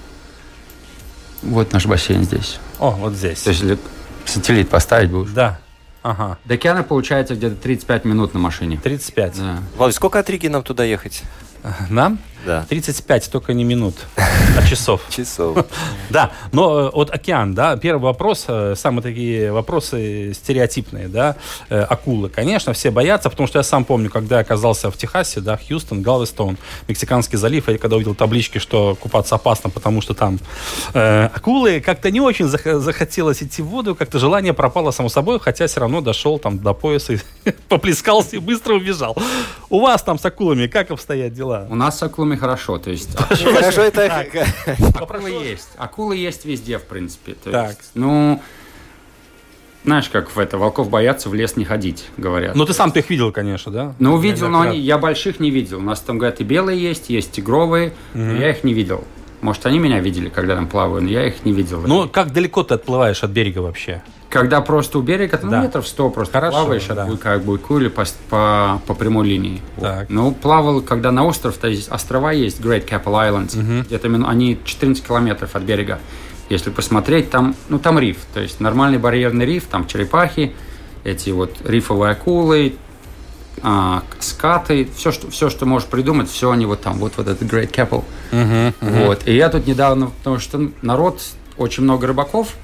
[1.43, 2.59] Вот наш бассейн здесь.
[2.79, 3.43] О, вот здесь.
[3.43, 3.79] То есть, если
[4.25, 5.33] сателлит поставить будешь.
[5.33, 5.61] Да.
[6.03, 6.39] Ага.
[6.45, 8.79] До океана получается где-то 35 минут на машине.
[8.83, 9.39] 35.
[9.39, 9.59] Да.
[9.77, 11.23] Володь, сколько от Риги нам туда ехать?
[11.91, 12.19] Нам?
[12.45, 12.65] Да.
[12.69, 15.01] 35, только не минут, а часов.
[15.11, 15.65] Часов.
[16.11, 21.37] Да, но э, вот океан, да, первый вопрос, э, самые такие вопросы стереотипные, да,
[21.69, 25.41] Э, акулы, конечно, все боятся, потому что я сам помню, когда я оказался в Техасе,
[25.41, 30.39] да, Хьюстон, Галвестон, Мексиканский залив, я когда увидел таблички, что купаться опасно, потому что там
[30.95, 35.41] э, акулы, как-то не очень зах- захотелось идти в воду, как-то желание пропало само собой,
[35.41, 37.19] хотя все равно дошел там до пояса, и
[37.69, 39.17] поплескался и быстро убежал.
[39.71, 41.67] У вас там с акулами как обстоят дела?
[41.69, 44.27] У нас с акулами хорошо, то есть Хорошо, это...
[44.95, 45.69] акулы есть.
[45.77, 47.37] Акулы есть везде, в принципе.
[47.45, 47.77] Так.
[47.95, 48.43] ну,
[49.87, 52.57] знаешь, как в это, волков боятся в лес не ходить, говорят.
[52.57, 53.95] Ну, ты сам-то их видел, конечно, да?
[54.01, 55.79] Ну, видел, но они, я больших не видел.
[55.79, 59.05] У нас там, говорят, и белые есть, есть тигровые, но я их не видел.
[59.41, 61.83] Может, они меня видели, когда там плаваю, но я их не видел.
[61.87, 64.03] Ну, как далеко ты отплываешь от берега вообще?
[64.31, 65.63] Когда просто у берега, ну, Да.
[65.63, 67.03] метров сто просто Хорошо, плаваешь да.
[67.05, 69.61] от буйка к буйку или по, по, по прямой линии.
[69.81, 70.09] Так.
[70.11, 73.05] Ну, плавал, когда на остров, то есть острова есть, Great Keppel
[73.47, 76.01] Islands, где-то мину- они 14 километров от берега.
[76.49, 80.55] Если посмотреть, там, ну, там риф, то есть нормальный барьерный риф, там черепахи,
[81.05, 82.75] эти вот рифовые акулы,
[83.63, 87.43] а, скаты, все что, все, что можешь придумать, все они вот там, вот, вот этот
[87.43, 88.05] Great Keppel.
[88.81, 89.27] Вот.
[89.27, 91.21] И я тут недавно, потому что народ,
[91.57, 92.55] очень много рыбаков,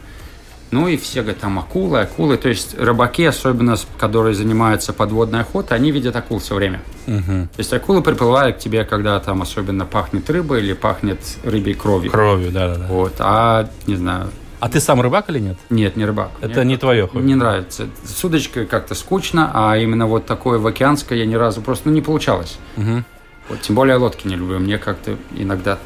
[0.73, 2.39] ну и все говорят, там акулы, акулы.
[2.39, 6.81] То есть рыбаки, особенно которые занимаются подводной охотой, они видят акул все время.
[7.05, 12.11] То есть акулы приплывают к тебе, когда там особенно пахнет рыба или пахнет рыбьей кровью.
[12.11, 12.87] Кровью, да-да-да.
[12.87, 13.15] Вот.
[13.19, 14.31] А, не знаю,
[14.63, 15.57] А ты сам рыбак или нет?
[15.71, 16.31] нет, не рыбак.
[16.41, 17.25] Это Мне не твое хобби?
[17.25, 17.89] Не нравится.
[18.05, 21.95] С удочкой как-то скучно, а именно вот такое в океанское я ни разу просто ну,
[21.97, 22.59] не получалось.
[22.77, 24.61] Вот, тем более лодки не люблю.
[24.61, 25.81] Мне как-то иногда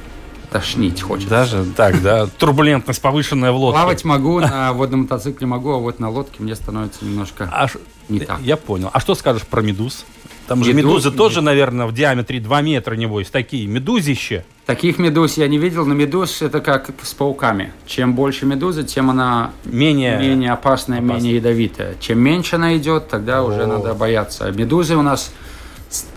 [0.50, 1.30] тошнить хочется.
[1.30, 2.26] Даже так, да.
[2.26, 3.78] Турбулентность повышенная в лодке.
[3.78, 7.68] Плавать могу, на водном мотоцикле могу, а вот на лодке мне становится немножко А
[8.10, 8.40] не так.
[8.42, 8.90] Я понял.
[8.92, 10.04] А что скажешь про медуз?
[10.48, 13.30] Там же Меду- медузы тоже, наверное, в диаметре 2 метра, небось.
[13.30, 14.44] Такие медузище.
[14.66, 17.72] Таких медуз я не видел, но медуз это как с пауками.
[17.87, 20.18] Чем больше медузы, тем она Менее...
[20.18, 21.16] менее опасная, опасная.
[21.18, 21.94] менее ядовитая.
[22.00, 24.50] Чем меньше она идет, тогда уже надо бояться.
[24.50, 25.31] Медузы у нас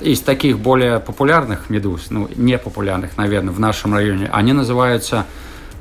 [0.02, 5.26] из таких более популярных медуз, ну, не популярных, наверное, в нашем районе, они называются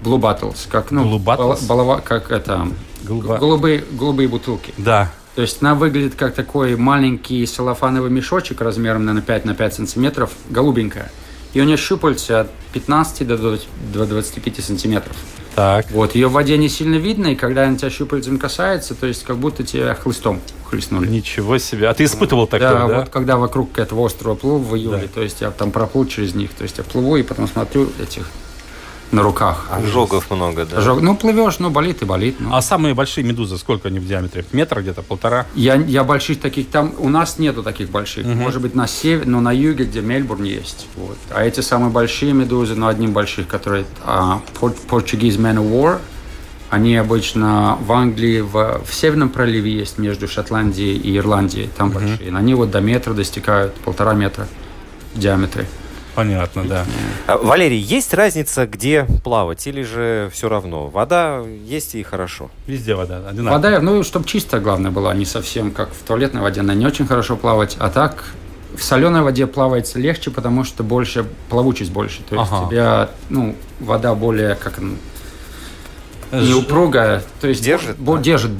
[0.05, 1.67] blue bottles, как, ну, Blue bottles?
[1.67, 2.69] бала- балава- как это,
[3.03, 4.75] Голуба- голубые, голубые бутылки.
[4.77, 5.11] Да.
[5.37, 10.33] То есть она выглядит как такой маленький целлофановый мешочек размером, наверное, 5 на 5 сантиметров,
[10.51, 11.11] голубенькая.
[11.55, 15.17] И у нее щупальца от 15 до 20 до 25 сантиметров.
[15.55, 15.91] Так.
[15.91, 19.25] Вот, ее в воде не сильно видно, и когда она тебя щупальцем касается, то есть
[19.25, 21.09] как будто тебя хлыстом хлестнули.
[21.09, 21.89] Ничего себе.
[21.89, 22.99] А ты испытывал такое, да, да?
[23.01, 25.09] вот когда вокруг этого острова плыл в июле, Да.
[25.15, 28.29] то есть я там проплыл через них, то есть я плыву и потом смотрю этих
[29.13, 29.67] на руках.
[29.71, 30.77] Ожогов много, да.
[30.79, 32.37] Ожог- Ну, плывешь, ну, болит и болит.
[32.41, 32.55] ну.
[32.55, 34.45] А самые большие медузы, сколько они в диаметре?
[34.53, 35.47] Метр где-то, полтора?
[35.55, 38.27] Я, я больших таких там у нас нету таких больших.
[38.27, 40.87] Может быть на севере, но на юге, где Мельбурн есть.
[40.97, 41.17] Вот.
[41.31, 45.99] А эти самые большие медузы, но одни больших, которые а, Port- Portuguese Man of War,
[46.71, 52.37] они обычно в Англии, в, в Северном проливе есть между Шотландией и Ирландией, там большие.
[52.37, 54.47] Они вот до метра достигают, полтора метра
[55.15, 55.67] в диаметре.
[56.19, 56.85] Понятно, да.
[57.29, 60.89] А, Валерий, есть разница, где плавать, или же все равно?
[60.89, 62.51] Вода есть и хорошо.
[62.67, 63.53] Везде вода одинаковая.
[63.53, 67.07] Вода, ну, чтобы чистая, главное, была, не совсем как в туалетной воде, она не очень
[67.07, 68.25] хорошо плавать, а так
[68.77, 72.67] в соленой воде плавается легче, потому что больше, плавучесть больше, то есть Ага.
[72.67, 74.95] у тебя, ну, вода более, как она,
[76.33, 78.23] Ж- не упругая, то есть Держит, бо- да?
[78.25, 78.51] держит,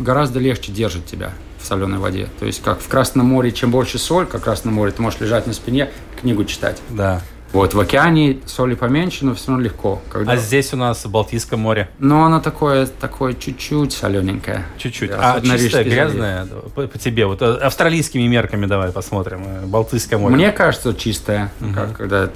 [0.00, 3.98] гораздо легче держит тебя в соленой воде, то есть как в Красном море, чем больше
[3.98, 6.80] соль, как в Красном море, ты можешь лежать на спине, книгу читать.
[6.90, 7.22] Да.
[7.52, 10.00] Вот, в океане соли поменьше, но все равно легко.
[10.10, 10.32] Когда...
[10.32, 11.90] А здесь у нас в Балтийском море.
[11.98, 14.64] Но оно такое, такое чуть-чуть солененькое.
[14.78, 15.10] Чуть-чуть.
[15.14, 15.86] А залив.
[15.86, 16.46] грязная?
[16.74, 17.26] По, по тебе.
[17.26, 19.42] Вот э, австралийскими мерками давай посмотрим.
[19.44, 20.34] э, Балтийское море.
[20.34, 22.30] Мне кажется, чистая, ну, как, когда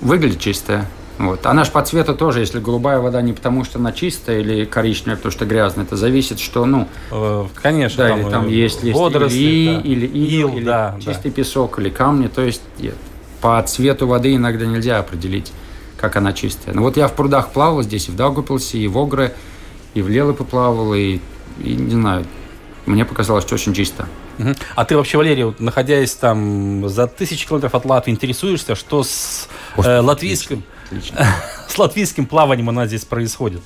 [0.00, 0.86] выглядит чистая.
[1.20, 1.44] Вот.
[1.44, 5.16] Она же по цвету тоже, если голубая вода не потому, что она чистая или коричневая,
[5.16, 8.04] потому что грязная, это зависит, что, ну, Э, Конечно.
[8.04, 9.80] да, или там э, есть, есть водоросли, или, да.
[9.82, 12.94] или ил, Ил, или да, чистый песок, или камни, то есть е-
[13.42, 15.52] по цвету воды иногда нельзя определить,
[15.98, 16.74] как она чистая.
[16.74, 19.34] Ну вот я в прудах плавал здесь, и в Даугапилсе, и в Огре,
[19.92, 21.20] и в Лелы поплавал, и,
[21.62, 22.24] и не знаю,
[22.86, 24.08] мне показалось, что очень чисто.
[24.74, 29.50] А ты вообще, Валерий, вот, находясь там за тысячи километров от Латвии, интересуешься, что с
[29.76, 30.79] э, латвийским, Отлично.
[31.68, 33.62] с латвийским плаванием у нас здесь происходит?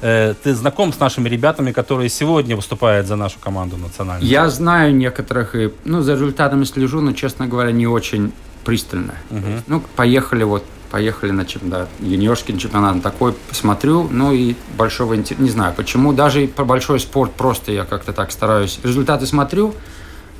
[0.00, 4.28] Э, ты знаком с нашими ребятами, которые сегодня выступают за нашу команду национальную?
[4.28, 8.32] Я знаю некоторых, и, ну, за результатами слежу, но, честно говоря, не очень
[8.64, 9.14] пристально.
[9.30, 15.42] Есть, Ну, поехали вот, поехали на чемпионат, юниорский чемпионат, такой смотрю, ну и большого интереса,
[15.42, 18.78] не знаю почему, даже и по большой спорт просто я как-то так стараюсь.
[18.82, 19.74] Результаты смотрю,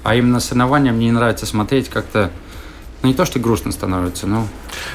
[0.05, 2.31] а именно соревнования мне не нравится смотреть как-то,
[3.03, 4.47] ну, не то, что грустно становится, но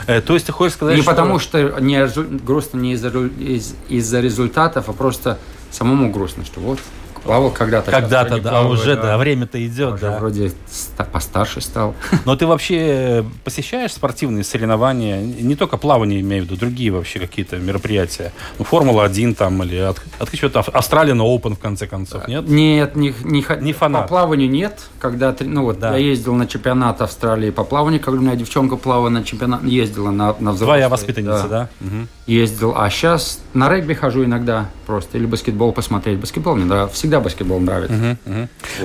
[0.08, 1.12] Э, то есть ты хочешь сказать, не что...
[1.12, 2.06] потому что не
[2.46, 5.38] грустно не из-за из- из-за результатов, а просто
[5.72, 6.80] самому грустно, что вот
[7.24, 7.92] плавал когда-то.
[7.92, 10.20] Когда-то, да, плаваю, уже, да, время-то идет, Уже да.
[10.20, 11.96] вроде ста- постарше стал.
[12.26, 17.20] Но ты вообще э, посещаешь спортивные соревнования, не только плавание, имею в виду, другие вообще
[17.20, 18.32] какие-то мероприятия?
[18.60, 22.48] Ну, Формула-1 там, или от, открыть что-то Австралия Open, в конце концов, нет?
[22.48, 24.04] Нет, не, не, Не фанат.
[24.04, 24.82] По плаванию нет.
[25.00, 25.92] Когда, ну вот, Да.
[25.96, 30.12] я ездил на чемпионат Австралии по плаванию, когда у меня девчонка плавала на чемпионат, ездила
[30.12, 30.66] на, на взрослый.
[30.68, 31.70] Твоя воспитанница, да?
[31.80, 32.08] Мгм.
[32.26, 32.74] Ездил.
[32.78, 35.18] А сейчас на регби хожу иногда просто.
[35.18, 36.20] Или баскетбол посмотреть.
[36.20, 36.96] Баскетбол мне нравится.
[36.96, 38.18] Всегда баскетбол нравится.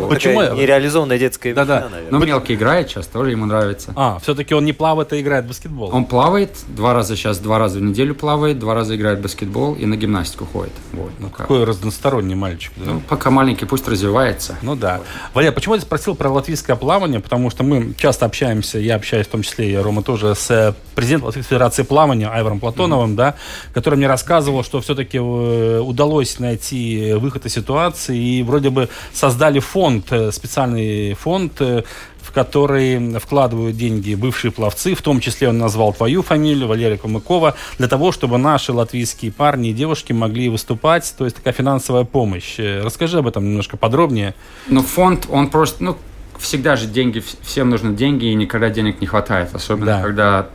[0.08, 0.40] Почему?
[0.40, 1.76] Такая нереализованная детская Да-да.
[1.76, 2.18] мечта, наверное.
[2.18, 3.92] Ну, мелкий играет сейчас, тоже ему нравится.
[3.96, 5.90] А, все-таки он не плавает, а играет в баскетбол.
[5.94, 9.74] Он плавает два раза сейчас, два раза в неделю плавает, два раза играет в баскетбол
[9.74, 10.72] и на гимнастику ходит.
[10.92, 11.10] Вот.
[11.18, 11.48] Ну, как.
[11.48, 12.92] Какой разносторонний мальчик, да?
[12.92, 14.56] Ну, пока маленький, пусть развивается.
[14.62, 15.00] Ну да.
[15.34, 17.20] Валерий, почему я спросил про латвийское плавание?
[17.20, 20.74] Потому что мы часто общаемся, я общаюсь в том числе, и Рома тоже, с э,
[20.94, 23.36] президентом Латвийской Федерации плавания Айвором Платоновым, да,
[23.72, 30.06] который мне рассказывал, что все-таки удалось найти выход из ситуации, и вроде бы создали фонд,
[30.10, 31.82] э, специальный фонд, э,
[32.22, 37.54] в который вкладывают деньги бывшие пловцы, в том числе он назвал твою фамилию, Валерия Кумыкова,
[37.78, 42.56] для того, чтобы наши латвийские парни и девушки могли выступать, то есть такая финансовая помощь.
[42.58, 44.34] Э, Расскажи об этом немножко подробнее.
[44.66, 45.96] Ну, фонд, он просто, ну,
[46.38, 49.54] всегда же деньги, вс- всем нужны деньги, и никогда денег не хватает.
[49.54, 50.02] Особенно, Да.
[50.02, 50.46] когда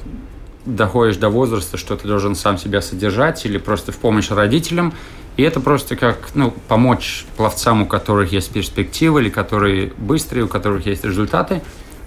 [0.66, 4.94] доходишь до возраста, что ты должен сам себя содержать или просто в помощь родителям.
[5.38, 10.48] И это просто как, ну, помочь пловцам, у которых есть перспективы, или которые быстрые, у
[10.48, 11.62] которых есть результаты,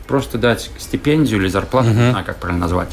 [0.06, 2.90] просто дать стипендию или зарплату, не знаю, как правильно назвать,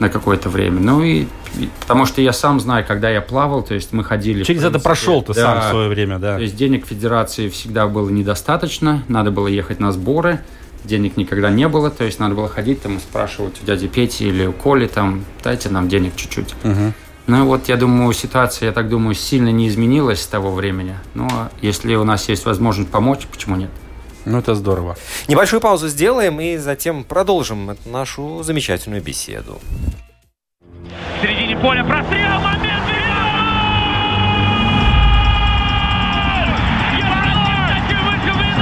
[0.00, 0.80] на какое-то время.
[0.80, 1.26] Ну и,
[1.58, 4.42] и- потому что я сам знаю, когда я плавал, то есть мы ходили...
[4.42, 6.34] Через это принципе, прошел ты сам да, в свое время, да.
[6.36, 10.40] то есть денег федерации всегда было недостаточно, надо было ехать на сборы.
[10.82, 14.26] денег никогда не было, то есть надо было ходить там и спрашивать у дяди Пети
[14.26, 16.52] или у Коли там, дайте нам денег чуть-чуть.
[17.32, 20.96] Ну вот, я думаю, ситуация, я так думаю, сильно не изменилась с того времени.
[21.14, 23.70] Но если у нас есть возможность помочь, почему нет?
[24.26, 24.96] Ну, это здорово.
[25.28, 29.58] Небольшую паузу сделаем и затем продолжим нашу замечательную беседу.
[30.60, 32.84] В середине поля прострел, момент!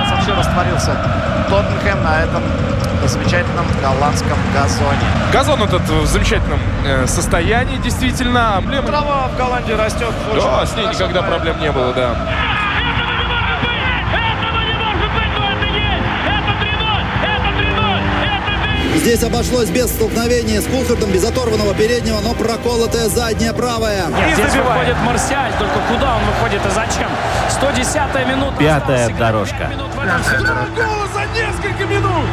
[0.09, 0.97] Совсем растворился
[1.49, 2.43] Тоттенхэм на этом
[3.09, 4.99] замечательном голландском газоне.
[5.33, 8.57] Газон этот в замечательном э, состоянии, действительно.
[8.59, 8.87] Эмблема...
[8.87, 10.13] Трава в Голландии растет.
[10.35, 12.15] Да, с ней никогда проблем не было, да.
[19.01, 24.07] Здесь обошлось без столкновения с Кулхардом, без оторванного переднего, но проколотая задняя правая.
[24.09, 27.09] Нет, здесь выходит Марсиаль, только куда он выходит и зачем?
[27.49, 28.57] 110-я минута.
[28.59, 29.71] Пятая дорожка.
[30.77, 32.27] Гол за несколько минут!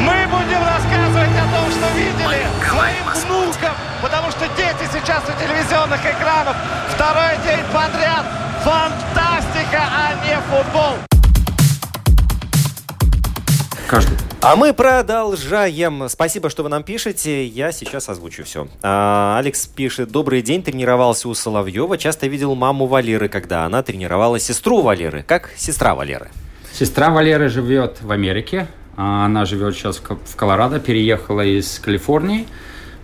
[0.00, 3.04] Мы будем рассказывать о том, что видели своим
[3.52, 6.56] внукам, потому что дети сейчас у телевизионных экранов.
[6.88, 8.24] Второй день подряд.
[8.64, 10.94] Фантастика, а не футбол.
[13.88, 14.16] Каждый.
[14.40, 16.08] А мы продолжаем.
[16.08, 17.44] Спасибо, что вы нам пишете.
[17.44, 18.66] Я сейчас озвучу все.
[18.82, 20.10] А, Алекс пишет.
[20.10, 20.62] Добрый день.
[20.62, 21.98] Тренировался у Соловьева.
[21.98, 25.22] Часто видел маму Валеры, когда она тренировала сестру Валеры.
[25.22, 26.30] Как сестра Валеры.
[26.72, 28.66] Сестра Валеры живет в Америке.
[28.96, 32.46] А Она живет сейчас в Ко- в Колорадо, переехала из Калифорнии.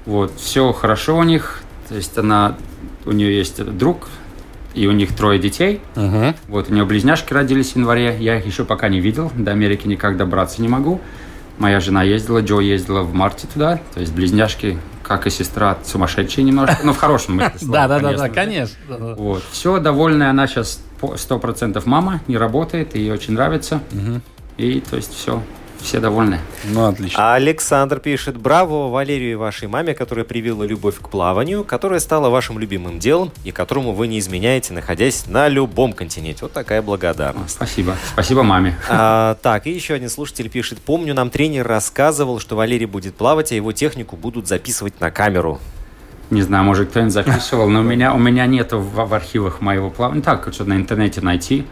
[0.06, 1.62] Вот, все хорошо у них.
[1.88, 2.56] То есть она,
[3.06, 4.08] у нее есть друг,
[4.74, 5.80] и у них трое детей.
[6.48, 8.16] Вот, у нее близняшки родились в январе.
[8.18, 9.32] Я их еще пока не видел.
[9.36, 11.00] До Америки никак добраться не могу.
[11.58, 13.80] Моя жена ездила, Джо ездила в марте туда.
[13.94, 16.78] То есть близняшки, как и сестра, сумасшедшие немножко.
[16.84, 18.76] Но в хорошем смысле Да, да, да, да, конечно.
[19.16, 19.42] Вот.
[19.50, 20.80] Все, довольная она сейчас
[21.16, 23.80] сто процентов мама, не работает, ей очень нравится.
[24.56, 25.42] И то есть все,
[25.80, 26.40] все довольны.
[26.64, 27.34] Ну, отлично.
[27.34, 28.36] Александр пишет.
[28.36, 33.32] Браво Валерию и вашей маме, которая привила любовь к плаванию, которая стала вашим любимым делом
[33.44, 36.40] и которому вы не изменяете, находясь на любом континенте.
[36.42, 37.54] Вот такая благодарность.
[37.54, 37.96] Спасибо.
[38.12, 38.76] Спасибо маме.
[38.88, 40.78] А, так, и еще один слушатель пишет.
[40.78, 45.60] Помню, нам тренер рассказывал, что Валерий будет плавать, а его технику будут записывать на камеру.
[46.30, 49.88] Не знаю, может кто-нибудь записывал, но у меня, у меня нету в, в архивах моего
[49.88, 50.20] плавания.
[50.20, 51.64] Так, что на интернете найти.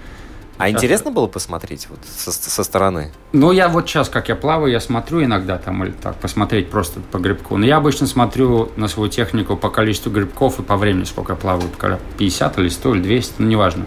[0.59, 3.11] А интересно было посмотреть вот со, со стороны?
[3.33, 7.01] Ну, я вот сейчас, как я плаваю, я смотрю иногда там, или так, посмотреть просто
[7.01, 7.57] по грибку.
[7.59, 11.37] Но я обычно смотрю на свою технику по количеству грибков и по времени, сколько я
[11.37, 11.69] плаваю.
[11.77, 13.85] Когда 50 или 100 или 200, ну, неважно.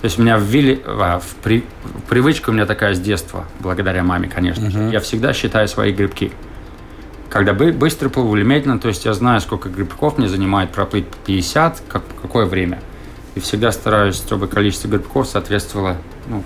[0.00, 1.64] То есть у меня ввели, а, в при-
[2.08, 4.90] привычка у меня такая с детства, благодаря маме, конечно же.
[4.90, 6.32] Я всегда считаю свои грибки.
[7.28, 11.06] Когда бы, быстро плыву или медленно, то есть я знаю, сколько грибков мне занимает проплыть
[11.24, 12.82] 50, как, какое время.
[13.34, 15.96] И всегда стараюсь, чтобы количество грибков соответствовало
[16.28, 16.42] ну,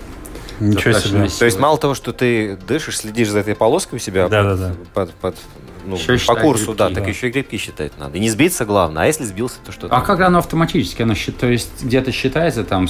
[0.61, 1.18] Ничего себе.
[1.18, 1.59] То есть силы.
[1.61, 4.75] мало того, что ты дышишь, следишь за этой полоской у себя Да, под, да, да.
[4.94, 5.37] под- под-
[5.85, 6.94] ну, Еще по курсу, грибки, да, да.
[6.96, 8.16] так еще и грибки считать надо.
[8.16, 11.03] И не сбиться главное, а если сбился, то что А как оно автоматически?
[11.03, 12.88] Оно то есть где-то считается там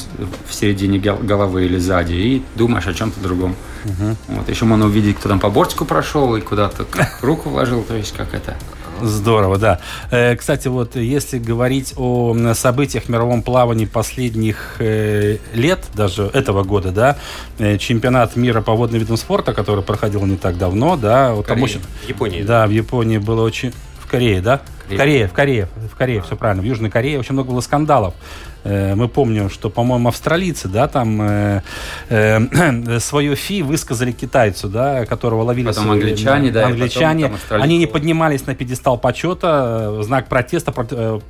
[0.48, 3.54] в середине гол- головы или сзади, и думаешь о чем-то другом.
[4.28, 4.48] Вот.
[4.48, 6.86] Еще можно увидеть, кто там по бортику прошел и куда-то
[7.20, 8.56] руку вложил, то есть как это.
[9.02, 9.80] Здорово, да.
[10.10, 16.62] Э, Кстати, вот если говорить о событиях в мировом плавании последних э, лет, даже этого
[16.62, 17.16] года, да,
[17.58, 21.58] э, чемпионат мира по водным видам спорта, который проходил не так давно, да, вот там
[21.58, 21.76] Корее.
[21.76, 21.80] очень...
[22.04, 22.42] В Японии.
[22.42, 23.72] Да, в Японии было очень...
[24.00, 24.60] В Корее, да?
[24.88, 25.28] В Корее.
[25.28, 26.62] В Корее, в Корее, все правильно.
[26.62, 28.14] В Южной Корее очень много было скандалов.
[28.64, 31.62] Э, Мы помним, что, по-моему, австралийцы, да, там э,
[32.08, 35.66] э, свое фи высказали китайцу, да, которого ловили...
[35.68, 37.26] Потом с- англичане, да, потом англичане.
[37.26, 37.64] австралийцы.
[37.64, 41.20] Они не поднимались на пьедестал почета э, в знак протеста прот- э,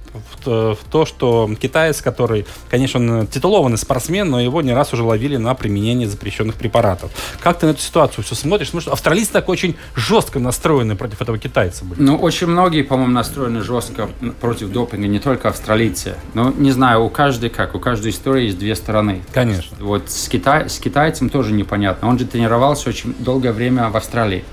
[0.44, 5.36] в то, что китаец, который, конечно, он титулованный спортсмен, но его не раз уже ловили
[5.36, 7.10] на применение запрещенных препаратов.
[7.40, 8.68] Как ты на эту ситуацию все смотришь?
[8.68, 12.00] Потому что австралийцы так очень жестко настроены против этого китайца были.
[12.00, 14.08] Ну, очень многие, по-моему, настроены жестко
[14.40, 16.16] против допинга, не только австралийцы.
[16.34, 19.22] Ну, не знаю, у каждой как, у каждой истории есть две стороны.
[19.32, 19.76] Конечно.
[19.80, 22.08] Вот с, Китай, с китайцем тоже непонятно.
[22.08, 24.44] Он же тренировался очень долгое время в Австралии.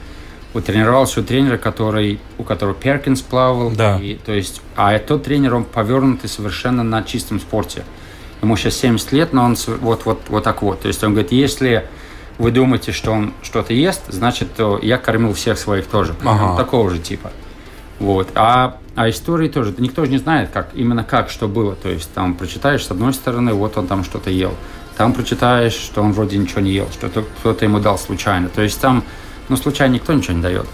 [0.53, 3.71] Вот тренировался у тренера, который, у которого Перкинс плавал.
[3.71, 3.97] Да.
[3.99, 7.83] И, то есть, а тот тренер, он повернутый совершенно на чистом спорте.
[8.41, 10.81] Ему сейчас 70 лет, но он вот, вот, вот так вот.
[10.81, 11.87] То есть он говорит, если
[12.37, 16.15] вы думаете, что он что-то ест, значит, то я кормил всех своих тоже.
[16.23, 16.51] Ага.
[16.51, 17.31] Он Такого же типа.
[17.99, 18.29] Вот.
[18.35, 21.75] А, а истории тоже, никто же не знает, как, именно как, что было.
[21.75, 24.53] То есть там прочитаешь с одной стороны, вот он там что-то ел.
[24.97, 28.49] Там прочитаешь, что он вроде ничего не ел, что-то кто-то ему дал случайно.
[28.49, 29.03] То есть там,
[29.49, 30.67] ну, случайно никто ничего не дает.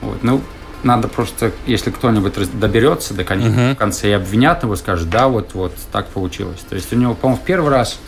[0.00, 0.22] Вот.
[0.22, 0.40] Ну,
[0.82, 5.50] надо просто, если кто-нибудь доберется до конца, в конце и обвинят его, скажет, да, вот,
[5.52, 6.60] вот, так получилось.
[6.66, 7.98] То есть у него, по-моему, в первый раз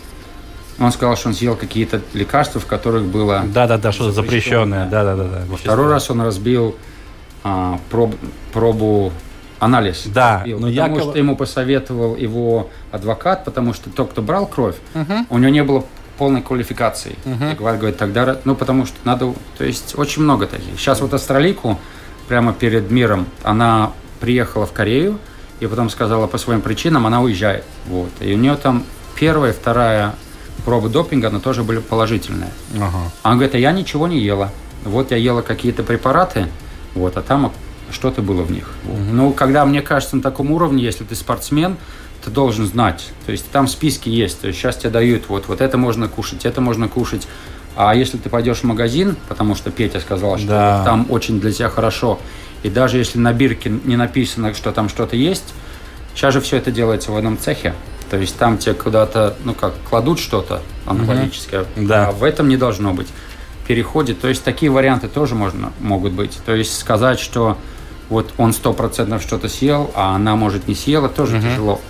[0.79, 3.43] Он сказал, что он съел какие-то лекарства, в которых было...
[3.47, 4.89] Да-да-да, что-то запрещенное.
[4.89, 5.43] Да-да-да.
[5.47, 6.77] Во второй раз он разбил
[7.45, 8.17] а, проб-
[8.53, 9.13] пробу
[9.63, 10.03] анализ.
[10.07, 14.75] Да, но потому якобы- что ему посоветовал его адвокат, потому что тот, кто брал кровь,
[15.31, 15.85] у него не было
[16.19, 17.17] полной квалификации.
[17.25, 20.79] И Гваль говорит, тогда, ну, потому что надо, то есть очень много таких.
[20.79, 21.79] Сейчас вот Австралийку
[22.29, 25.19] прямо перед миром, она приехала в Корею,
[25.61, 27.65] и потом сказала по своим причинам, она уезжает.
[27.87, 28.11] Вот.
[28.21, 28.83] И у нее там
[29.15, 30.15] первая, вторая
[30.65, 32.51] проба допинга, она тоже были положительные.
[32.77, 32.99] Ага.
[33.23, 34.51] Она говорит, а я ничего не ела.
[34.85, 36.49] Вот я ела какие-то препараты,
[36.95, 37.53] вот, а там
[37.93, 38.71] что-то было в них.
[38.85, 38.99] Вот.
[39.13, 41.77] Ну, когда, мне кажется, на таком уровне, если ты спортсмен,
[42.25, 43.11] ты должен знать.
[43.27, 44.41] То есть там списки есть.
[44.41, 47.27] То есть сейчас тебе дают, вот, вот это можно кушать, это можно кушать.
[47.75, 50.85] А если ты пойдешь в магазин, потому что Петя сказал, что Да.
[50.85, 52.21] там очень для тебя хорошо,
[52.63, 55.55] и даже если на бирке не написано, что там что-то есть,
[56.15, 57.75] сейчас же все это делается в одном цехе.
[58.11, 62.09] То есть там тебе куда-то, ну как, кладут что-то анаболическое, Да.
[62.09, 63.09] а в этом не должно быть.
[63.67, 66.39] Переходит, то есть такие варианты тоже можно, могут быть.
[66.45, 67.57] То есть сказать, что
[68.13, 71.81] вот он сто процентов что-то съел, а она, может, не съела, тоже тяжело.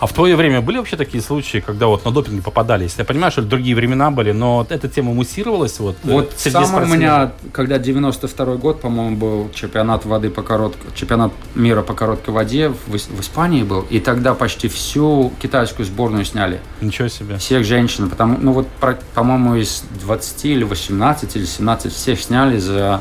[0.00, 2.94] А в твое время были вообще такие случаи, когда вот на допинг попадались?
[2.98, 6.62] Я понимаю, что другие времена были, но эта тема муссировалась вот, э, Вот среди сам
[6.62, 6.98] у спортсменов?
[6.98, 12.68] меня, когда 92 год, по-моему, был чемпионат воды по короткой, чемпионат мира по короткой воде
[12.68, 16.60] в, в Испании был, и тогда почти всю китайскую сборную сняли.
[16.80, 17.36] Ничего себе.
[17.36, 18.68] Всех женщин, потому, ну вот,
[19.14, 23.00] по-моему, из 20 или 18 или 17 всех сняли за,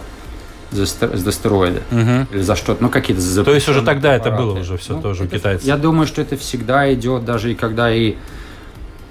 [0.72, 1.82] за, за стероиды.
[1.91, 2.28] Мгм.
[2.32, 4.43] Или за что-то, ну какие-то за То есть уже тогда это препараты.
[4.45, 5.65] было уже все Ну, тоже у это- китайцев?
[5.67, 8.15] Я думаю, что это всегда идет, даже и когда и...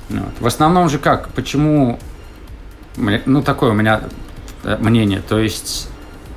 [0.08, 0.32] ну, вот.
[0.40, 1.98] В основном же как, почему...
[2.96, 4.02] Ну, такое у меня
[4.64, 5.22] э, мнение.
[5.26, 5.88] То есть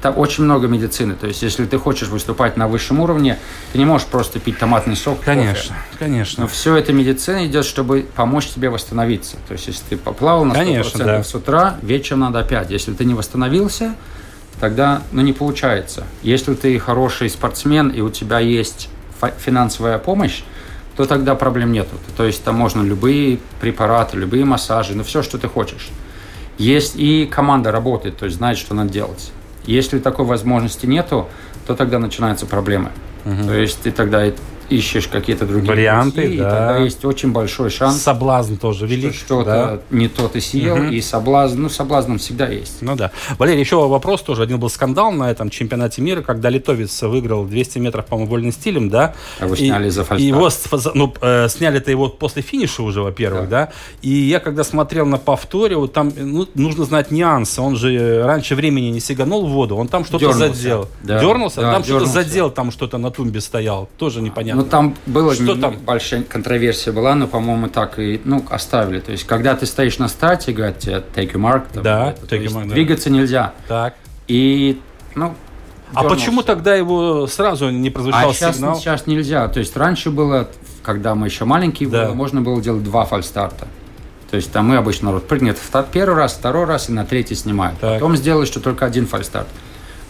[0.01, 1.15] там очень много медицины.
[1.15, 3.39] То есть если ты хочешь выступать на высшем уровне,
[3.71, 5.19] ты не можешь просто пить томатный сок.
[5.19, 5.25] кофе.
[5.25, 6.43] Конечно, конечно.
[6.43, 9.37] Но все это медицина идет, чтобы помочь тебе восстановиться.
[9.47, 11.23] То есть, если ты поплавал на 100% Конечно, да.
[11.23, 12.69] с утра, вечером надо опять.
[12.69, 13.95] Если ты не восстановился,
[14.59, 16.05] тогда ну, не получается.
[16.21, 18.89] Если ты хороший спортсмен и у тебя есть
[19.37, 20.43] финансовая помощь,
[20.95, 21.95] то тогда проблем нету.
[22.17, 25.89] То есть там можно любые препараты, любые массажи, ну все, что ты хочешь.
[26.57, 29.31] Есть и команда работает, то есть знает, что надо делать.
[29.65, 31.27] Если такой возможности нету,
[31.65, 32.91] то тогда начинаются проблемы.
[33.23, 34.29] То есть ты тогда
[34.69, 36.49] ищешь какие-то другие Варианты, пути, и да.
[36.49, 39.13] тогда есть очень большой шанс, Соблазн тоже что велик.
[39.13, 39.95] что-то да.
[39.97, 42.81] не то ты съел, и соблазн, ну соблазн всегда есть.
[42.81, 43.11] Ну да.
[43.37, 44.43] Валерий, еще вопрос тоже.
[44.43, 48.89] Один был скандал на этом чемпионате мира, когда литовец выиграл 200 метров, по-моему, вольным стилем,
[48.89, 49.15] да?
[49.39, 50.21] А его И- сняли за и фальстарт.
[50.21, 53.71] его ну, э, сняли-то его после финиша уже, во-первых, да.
[54.01, 57.61] И я когда смотрел на повторе, вот там ну, нужно знать нюансы.
[57.61, 60.87] Он же э, раньше времени не сиганул в воду, он там что-то задел.
[61.03, 61.19] Да.
[61.19, 63.89] Дернулся, Да, там что-то задел, там что-то на тумбе стоял.
[63.97, 64.52] Тоже непонятно.
[64.53, 65.75] Ну, там было Что не- там?
[65.77, 68.99] большая контроверсия была, но, по-моему, так и, ну, оставили.
[68.99, 71.65] То есть, когда ты стоишь на старте, говорят тебе take your mark.
[71.73, 72.73] там, Да, это, take есть mark, да.
[72.73, 73.53] Двигаться нельзя.
[73.67, 73.95] Так.
[74.27, 74.79] И,
[75.15, 75.33] ну,
[75.93, 78.75] А почему тогда его сразу не прозвучал А сейчас, сигнал?
[78.75, 79.47] сейчас нельзя.
[79.47, 80.49] То есть, раньше было,
[80.81, 82.05] когда мы еще маленькие Да.
[82.05, 83.67] были, можно было делать два фальстарта.
[84.31, 87.35] То есть, там мы обычно народ прыгнет в первый раз, второй раз и на третий
[87.35, 87.79] снимают.
[87.79, 87.93] Так.
[87.93, 89.47] Потом сделали, что только один фальстарт.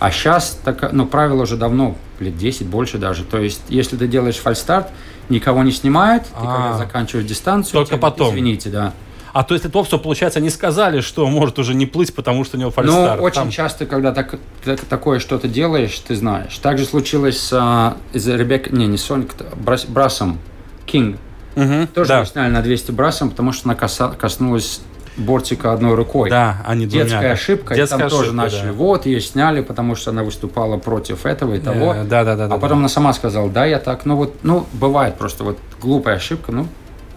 [0.04, 3.24] А сейчас, так, ну, правило уже давно, лет 10, больше даже.
[3.24, 4.90] То есть, если ты делаешь фальстарт,
[5.30, 6.58] никого не снимают, ты А.
[6.58, 8.32] когда заканчиваешь дистанцию, Только тебе потом.
[8.32, 8.92] Извините, да.
[9.32, 12.58] А то есть это все, получается, не сказали, что может уже не плыть, потому что
[12.58, 13.22] у него Ну, фальстарт.
[13.22, 14.36] очень Там- часто, когда так,
[14.66, 16.58] так- такое что-то делаешь, ты знаешь.
[16.58, 20.38] Также случилось с а, из Ребек, не, не Соник, Брас, Брасом,
[20.86, 21.16] Кинг.
[21.56, 22.26] Мгм, Тоже да.
[22.26, 24.82] сняли на 200 брасом, потому что она коса- коснулась
[25.18, 26.30] бортика одной рукой.
[26.30, 27.06] Да, они двумя.
[27.06, 28.68] Детская ошибка, Детская и там тоже ошибка, начали.
[28.68, 28.74] да.
[28.74, 31.94] Вот, ее сняли, потому что она выступала против этого и того.
[31.94, 32.76] Э, да, да, да, а да, потом да.
[32.82, 34.06] она сама сказала, да, я так.
[34.06, 36.68] Ну вот, ну, бывает просто вот глупая ошибка, ну,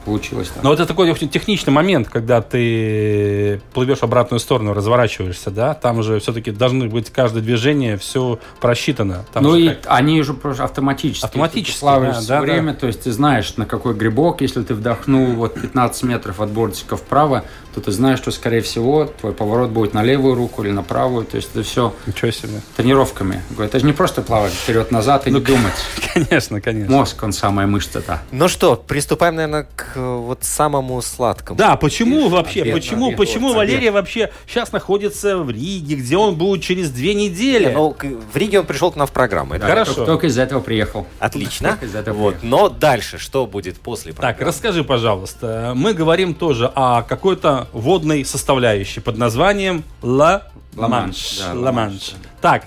[0.07, 0.63] получилось так.
[0.63, 5.75] Но вот это такой очень техничный момент, когда ты плывешь в обратную сторону, разворачиваешься, да,
[5.75, 9.25] там же все-таки должны быть каждое движение, все просчитано.
[9.33, 11.25] Там ну и как- они же просто автоматически.
[11.27, 15.27] Автоматически, плаваешь да, да, время, то есть ты знаешь, на какой грибок, если ты вдохнул
[15.35, 17.45] вот 15 метров от бортика вправо,
[17.75, 21.27] то ты знаешь, что, скорее всего, твой поворот будет на левую руку или на правую.
[21.27, 22.61] То есть это все Ничего себе.
[22.75, 23.43] тренировками.
[23.59, 25.75] Это же не просто плавать вперед-назад и Ну, не думать.
[26.15, 26.91] Конечно, конечно.
[26.97, 28.23] Мозг, он самая мышца-то.
[28.31, 31.59] Ну что, приступаем, наверное, к вот самому сладкому.
[31.59, 33.57] Да, почему Обед, вообще, обед, почему, обед, почему обед.
[33.57, 37.67] Валерия вообще сейчас находится в Риге, где он будет через две недели?
[37.67, 37.97] Не, ну,
[38.33, 39.55] в Риге он пришел к нам в программу.
[39.55, 39.95] это Хорошо.
[39.95, 41.07] Только, только из-за этого приехал.
[41.19, 41.71] Отлично.
[41.71, 42.35] Только из-за этого Вот.
[42.37, 42.49] приехал.
[42.49, 44.49] Но дальше что будет после Так, программы?
[44.53, 45.73] расскажи, пожалуйста.
[45.75, 50.45] Мы говорим тоже о какой-то водной составляющей под названием Ла
[50.77, 51.39] Ла-Манш, Манш.
[51.39, 52.13] да, Ла Ла-Манш, Манш.
[52.41, 52.67] Так,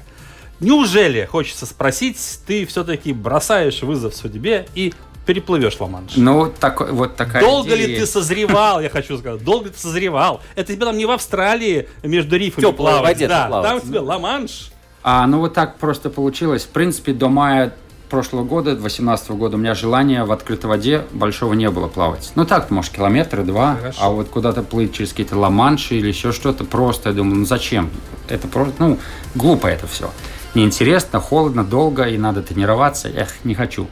[0.59, 2.17] неужели, хочется спросить,
[2.47, 4.93] ты все-таки бросаешь вызов судьбе и
[5.29, 6.13] переплывешь Ла-Манш?
[6.15, 9.77] Ну, так, вот такая Долго идея ли ты созревал, я хочу сказать, долго ли ты
[9.77, 10.41] созревал?
[10.55, 13.13] Это тебе там не в Австралии между рифами Теплой плавать.
[13.13, 13.69] воде да, плавать.
[13.69, 14.71] там у тебя Ла-Манш.
[15.03, 16.63] А, ну вот так просто получилось.
[16.63, 17.75] В принципе, до мая
[18.09, 22.31] прошлого года, 2018 года, у меня желания в открытой воде большого не было плавать.
[22.33, 23.99] Ну так, может, километра два, Хорошо.
[24.01, 27.91] а вот куда-то плыть через какие-то ла-манши или еще что-то, просто я думаю, ну зачем?
[28.27, 28.97] Это просто, ну,
[29.35, 30.09] глупо это все.
[30.55, 33.09] Неинтересно, холодно, долго, и надо тренироваться.
[33.09, 33.85] Эх, не хочу.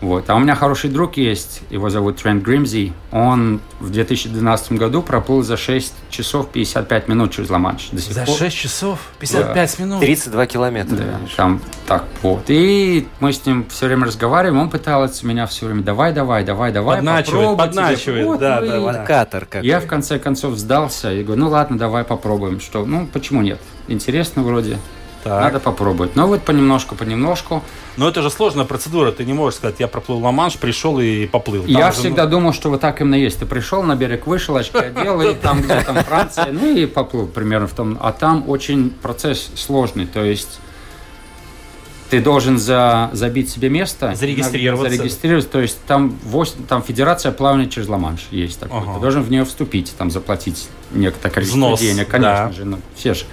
[0.00, 0.28] Вот.
[0.28, 2.92] А у меня хороший друг есть, его зовут Трент Гримзи.
[3.12, 7.88] Он в 2012 году проплыл за 6 часов 55 минут через Ла-Манш.
[7.92, 10.00] До сих За пор- 6 часов 55 минут.
[10.00, 10.96] 32 километра.
[10.96, 12.42] да, там так вот.
[12.48, 16.72] И мы с ним все время разговариваем, он пытался меня все время, давай, давай, давай,
[16.72, 17.82] давай, Подначивает, попробуй тебе».
[17.82, 19.04] подначивает, Вот, да, да, да.
[19.04, 19.64] Катер как.
[19.64, 22.60] Я в конце концов сдался и говорю, ну ладно, давай попробуем.
[22.60, 23.60] Что, ну почему нет?
[23.88, 24.78] Интересно вроде.
[25.26, 25.42] Так.
[25.42, 26.14] Надо попробовать.
[26.14, 27.64] Но вот понемножку, понемножку.
[27.96, 29.10] Но это же сложная процедура.
[29.10, 31.62] Ты не можешь сказать, я проплыл Ла-Манш, пришел и поплыл.
[31.62, 33.40] Там Я же, всегда ну, думал, что вот так именно есть.
[33.40, 37.26] Ты пришел на берег, вышел, очки одел, и там где там Франция, ну и поплыл
[37.26, 37.98] примерно в том.
[38.00, 40.60] А там очень процесс сложный, то есть
[42.08, 44.94] ты должен за, забить себе место, Зарегистрироваться.
[44.94, 48.78] зарегистрироваться, то есть там, восемь- там федерация плавания через Ла-Манш есть такой.
[48.78, 48.94] Ага.
[48.94, 52.52] Ты должен в нее вступить, там заплатить некоторое количество Взнос, денег, конечно да.
[52.52, 53.24] же, ну, все же.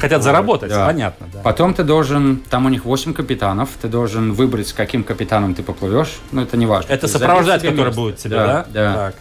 [0.00, 0.86] Хотят Вот, заработать, да.
[0.86, 1.26] понятно.
[1.32, 1.40] Да.
[1.40, 5.62] Потом ты должен, там у них 8 капитанов, ты должен выбрать, с каким капитаном ты
[5.62, 6.92] поплывешь, ну это не важно.
[6.92, 8.00] Это То есть сопровождать, который место.
[8.00, 8.66] будет тебе, да?
[8.72, 9.14] Да, Так.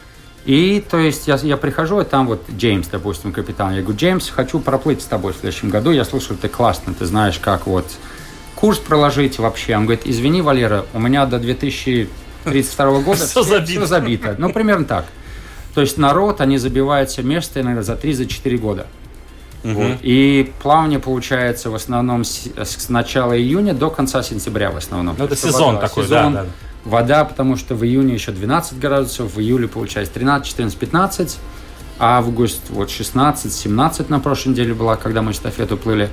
[0.45, 3.73] И, то есть, я, я прихожу, и там вот Джеймс, допустим, капитан.
[3.75, 5.91] Я говорю, Джеймс, хочу проплыть с тобой в следующем году.
[5.91, 7.85] Я слышал, ты классно, ты знаешь, как вот
[8.55, 9.75] курс проложить вообще.
[9.75, 13.71] Он говорит, извини, Валера, у меня до 2032 года Всё забито.
[13.81, 14.35] всё забито.
[14.37, 15.05] Ну, примерно так.
[15.75, 18.87] То есть народ, они забивают себе место иногда за 3-4 года.
[19.63, 19.97] Вот.
[20.01, 25.15] И плавание получается в основном с, с начала июня до конца сентября в основном.
[25.17, 26.49] Ну, это Что сезон вода- такой, сезон, да, да.
[26.85, 31.37] Вода, потому что в июне еще 12 градусов, в июле получается 13, 14, 15,
[31.99, 36.09] август вот 16, 17 на прошлой неделе была, когда мы эстафету плыли.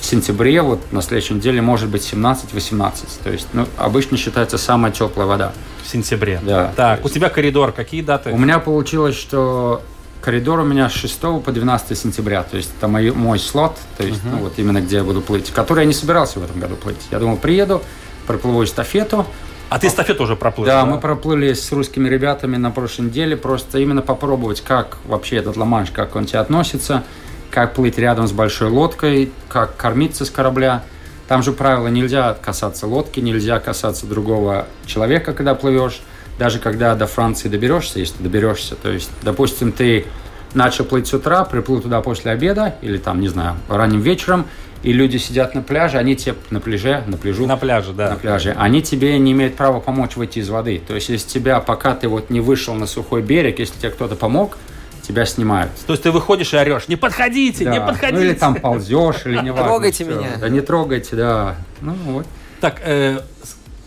[0.00, 2.92] В сентябре, вот на следующей неделе, может быть 17-18.
[3.24, 5.52] То есть, ну, обычно считается самая теплая вода.
[5.82, 6.40] В сентябре.
[6.42, 6.72] Да.
[6.76, 8.30] Так, То у есть- тебя коридор, какие даты?
[8.30, 9.82] У меня получилось, что
[10.24, 12.42] коридор у меня с 6 по 12 сентября.
[12.44, 15.50] То есть это мой, мой слот, то есть ну, вот именно где я буду плыть,
[15.50, 16.96] который я не собирался в этом году плыть.
[17.10, 17.82] Я думал, приеду,
[18.26, 19.26] проплыву эстафету.
[19.68, 20.66] А ты эстафету уже проплыл?
[20.66, 25.58] Да, мы проплыли с русскими ребятами на прошлой неделе, просто именно попробовать, как вообще этот
[25.58, 27.02] ла как он тебе относится,
[27.50, 30.84] как плыть рядом с большой лодкой, как кормиться с корабля.
[31.28, 36.00] Там же правило, нельзя касаться лодки, нельзя касаться другого человека, когда плывешь.
[36.38, 38.74] Даже когда до Франции доберешься, если доберешься.
[38.76, 40.04] То есть, допустим, ты
[40.52, 44.46] начал плыть с утра, приплыл туда после обеда, или там, не знаю, ранним вечером,
[44.82, 48.10] и люди сидят на пляже, они тебе на пляже, на пляжу, На пляже, да.
[48.10, 50.80] на пляже, они тебе не имеют права помочь выйти из воды.
[50.86, 54.14] То есть, если тебя, пока ты вот не вышел на сухой берег, если тебе кто-то
[54.14, 54.58] помог,
[55.02, 55.70] тебя снимают.
[55.86, 57.86] То есть ты выходишь и орешь, не подходите, не Да.
[57.86, 58.18] подходите.
[58.18, 59.68] Ну, или там ползешь, или не важно.
[59.68, 60.28] Трогайте меня.
[60.40, 61.56] Да не трогайте, да.
[61.80, 62.26] Ну, вот.
[62.60, 63.20] Так, э,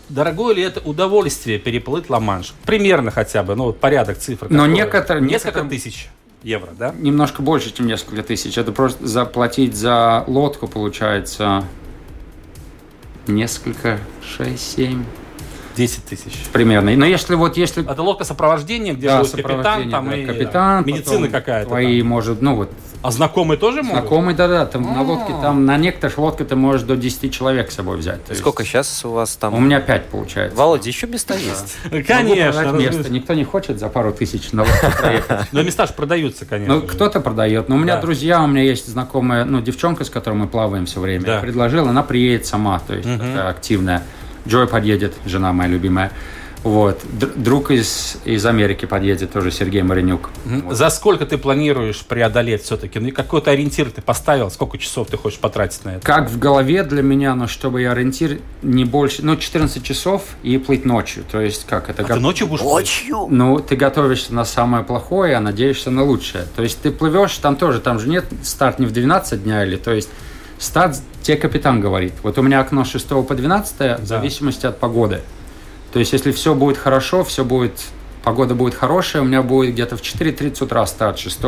[0.08, 2.54] дорогое ли это удовольствие переплыть Ла-Манш?
[2.64, 4.46] Примерно хотя бы, ну вот порядок цифр.
[4.50, 6.08] Но некоторые- Несколько некоторые- тысяч
[6.42, 6.94] евро, да?
[6.98, 8.56] Немножко больше, чем несколько тысяч.
[8.58, 11.64] Это просто заплатить за лодку, получается,
[13.26, 15.04] несколько, 6-7
[15.78, 16.32] 10 тысяч.
[16.52, 16.90] примерно.
[16.96, 20.84] Но если вот, если Это лодка сопровождения, где да, будет капитан, там да, и капитан,
[20.84, 21.68] медицина потом какая-то.
[21.68, 22.08] Твои, там.
[22.08, 22.70] может, ну вот,
[23.02, 24.00] А знакомые тоже могут?
[24.00, 27.76] знакомые, да-да, там на лодке, там на некоторых лодках ты можешь до 10 человек с
[27.76, 28.24] собой взять.
[28.24, 29.54] То есть Сколько сейчас у вас там?
[29.54, 30.56] У меня 5 получается.
[30.58, 31.76] Володя, еще места есть?
[32.06, 32.72] Конечно.
[32.72, 33.10] место.
[33.10, 35.52] Никто не хочет за пару тысяч на лодке проехать.
[35.52, 36.74] Но места же продаются, конечно.
[36.74, 37.68] Ну, кто-то продает.
[37.68, 38.02] Но у меня Да.
[38.02, 41.24] друзья, у меня есть знакомая, ну, девчонка, с которой мы плаваем все время.
[41.24, 41.34] Да.
[41.36, 43.08] Я предложил, она приедет сама, то есть
[43.38, 44.02] активная.
[44.46, 46.12] Джой подъедет, жена моя любимая.
[46.64, 47.00] Вот.
[47.36, 50.30] Друг из, из Америки подъедет, тоже Сергей Маринюк.
[50.44, 50.76] Вот.
[50.76, 52.98] За сколько ты планируешь преодолеть все-таки?
[52.98, 54.50] Ну, и какой-то ориентир ты поставил?
[54.50, 56.00] Сколько часов ты хочешь потратить на это?
[56.06, 60.58] Как в голове для меня, но чтобы я ориентир не больше, ну, 14 часов и
[60.58, 61.22] плыть ночью.
[61.30, 62.02] То есть, как это?
[62.02, 62.60] А го- ты ночью будешь?
[62.62, 62.72] плыть?
[62.72, 63.26] Ночью?
[63.30, 66.44] Ну, ты готовишься на самое плохое, а надеешься на лучшее.
[66.56, 69.76] То есть ты плывешь, там тоже, там же нет старт не в 12 дня или,
[69.76, 70.08] то есть
[70.58, 72.14] старт тебе капитан говорит.
[72.22, 75.20] Вот у меня окно с 6 по 12 в зависимости от погоды.
[75.92, 77.72] То есть если все будет хорошо, все будет,
[78.22, 81.38] погода будет хорошая, у меня будет где-то в 4.30 утра старт 6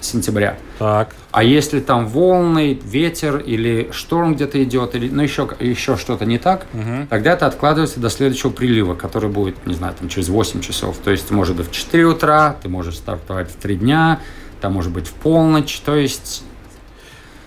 [0.00, 0.56] сентября.
[0.78, 1.14] Так.
[1.32, 6.38] А если там волны, ветер или шторм где-то идет, или ну, еще, еще что-то не
[6.38, 6.66] так,
[7.10, 10.96] тогда это откладывается до следующего прилива, который будет, не знаю, там через 8 часов.
[10.98, 14.20] То есть, может быть, в 4 утра, ты можешь стартовать в 3 дня,
[14.60, 15.80] там может быть в полночь.
[15.84, 16.44] То есть,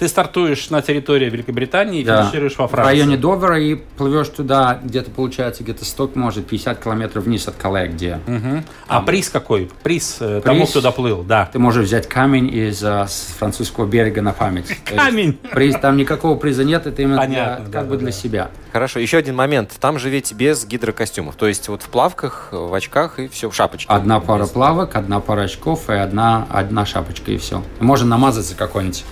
[0.01, 2.23] Ты стартуешь на территории Великобритании и Да.
[2.23, 2.89] финишируешь во В Франции.
[2.91, 7.87] районе Довера и плывешь туда, где-то получается, где-то 100, может, 50 километров вниз от Кале,
[7.87, 8.63] где Мгм.
[8.87, 9.69] А приз какой?
[9.83, 10.71] Приз, э, тому, Приз?
[10.71, 11.47] кто доплыл, да.
[11.53, 14.65] ты можешь взять камень из а, с французского берега на память.
[14.85, 15.33] То есть Камень?
[15.51, 18.11] Приз, там никакого приза нет, это именно Понятно, для- да, как бы да, для да.
[18.11, 18.49] себя.
[18.73, 19.69] Хорошо, еще один момент.
[19.79, 21.35] Там же ведь без гидрокостюмов.
[21.35, 23.93] То есть вот в плавках, в очках и все, в шапочке.
[23.93, 27.63] Одна пара плавок, одна пара очков и одна, одна шапочка и все.
[27.79, 29.05] Можно намазаться какой-нибудь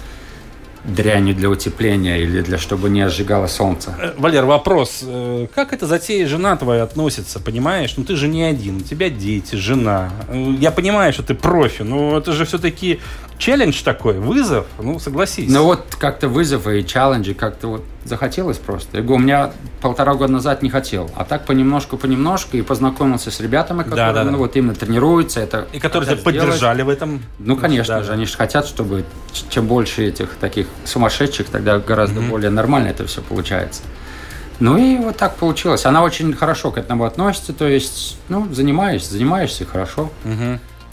[0.83, 3.93] дрянью для утепления или для чтобы не сжигало солнце.
[3.99, 5.01] Э, Валер, вопрос.
[5.03, 7.93] э, Как эта затея жена твоя относится, понимаешь?
[7.97, 10.09] Ну ты же не один, у тебя дети, жена.
[10.29, 12.99] Э, Я понимаю, что ты профи, но это же все-таки
[13.39, 14.67] челлендж такой, вызов.
[14.77, 15.49] Ну, согласись.
[15.49, 18.97] Ну вот как-то вызовы и челленджи как-то вот захотелось просто.
[18.97, 23.31] Я говорю, у меня полтора года назад не хотел, а так понемножку, понемножку и познакомился
[23.31, 24.31] с ребятами, которые да, да.
[24.31, 25.39] ну, вот именно тренируются.
[25.39, 27.23] Это И которые тебя поддержали в этом.
[27.39, 28.13] Ну, конечно Да, же, да.
[28.13, 29.05] они же хотят, чтобы
[29.49, 33.81] чем больше этих таких сумасшедших, тогда гораздо более нормально это все получается.
[34.59, 35.85] Ну и вот так получилось.
[35.85, 40.11] Она очень хорошо к этому относится, то есть, ну, занимаюсь, занимаешься, хорошо.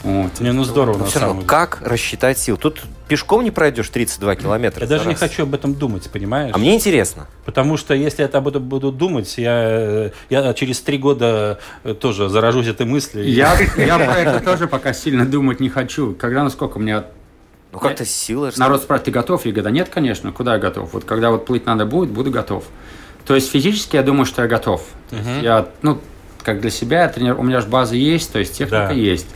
[0.03, 0.41] Вот.
[0.41, 1.49] Не, ну здорово, Но на все равно, деле.
[1.49, 2.57] как рассчитать сил?
[2.57, 4.83] Тут пешком не пройдешь 32 километра.
[4.85, 5.21] Я даже не раз.
[5.21, 6.53] хочу об этом думать, понимаешь?
[6.55, 7.27] А мне интересно.
[7.45, 11.95] Потому что если я об этом буду думать, я, э, я через три года э,
[11.95, 13.29] тоже заражусь этой мыслью.
[13.29, 16.15] Я, я про это тоже пока сильно думать не хочу.
[16.15, 17.07] Когда, насколько меня
[17.73, 18.51] Ну как-то сила...
[18.53, 19.45] что Народ спрашивает, ты готов?
[19.45, 20.93] Я говорю, да нет, конечно, куда я готов?
[20.93, 22.65] Вот когда вот плыть надо будет, буду готов.
[23.27, 24.85] То есть физически я думаю, что я готов.
[25.11, 25.99] То есть Я, ну,
[26.45, 28.93] как для себя, я тренер, у меня же база есть, то есть техника Да.
[28.93, 29.27] есть.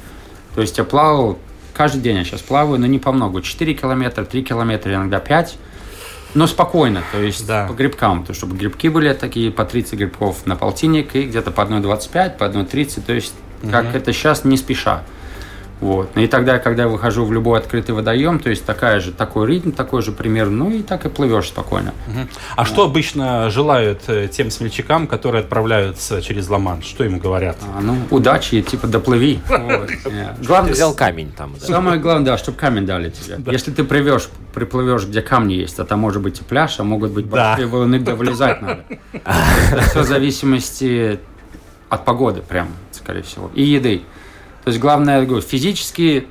[0.55, 1.39] То есть я плавал,
[1.75, 3.43] каждый день я сейчас плаваю, но не по много.
[3.43, 5.57] 4 километра, 3 километра, иногда 5.
[6.35, 7.67] Но спокойно, то есть Да.
[7.67, 11.63] по грибкам, то чтобы грибки были такие по 30 грибков на полтинник и где-то по
[11.63, 13.35] 1,25, по 1,30, то есть
[13.71, 15.03] как это сейчас не спеша.
[15.81, 16.15] Вот.
[16.17, 19.71] И тогда, когда я выхожу в любой открытый водоем, то есть такая же, такой ритм,
[19.71, 21.95] такой же пример, ну и так и плывешь спокойно.
[22.57, 26.85] А что обычно желают э, тем смельчакам, которые отправляются через Ла-Манш?
[26.85, 27.57] Что им говорят?
[27.75, 29.41] А, ну, удачи, типа, доплыви.
[29.49, 29.91] Вот.
[30.07, 31.55] Э, Главное, взял камень там.
[31.59, 33.39] Самое главное, да, чтобы камень дали тебе.
[33.53, 37.13] Если ты привешь, приплывешь, где камни есть, а там может быть и пляж, а могут
[37.13, 38.85] быть большие волны, где вылезать надо.
[39.91, 41.19] Все в зависимости
[41.89, 44.03] от погоды, прям, скорее всего, и еды.
[44.71, 46.29] То есть главное, говорю, физически,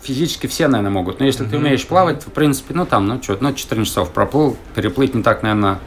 [0.00, 1.18] физически все, наверное, могут.
[1.18, 4.56] Но если ты умеешь плавать, в принципе, ну там, ну что, ну 14 часов проплыл,
[4.76, 5.80] переплыть не так, наверное,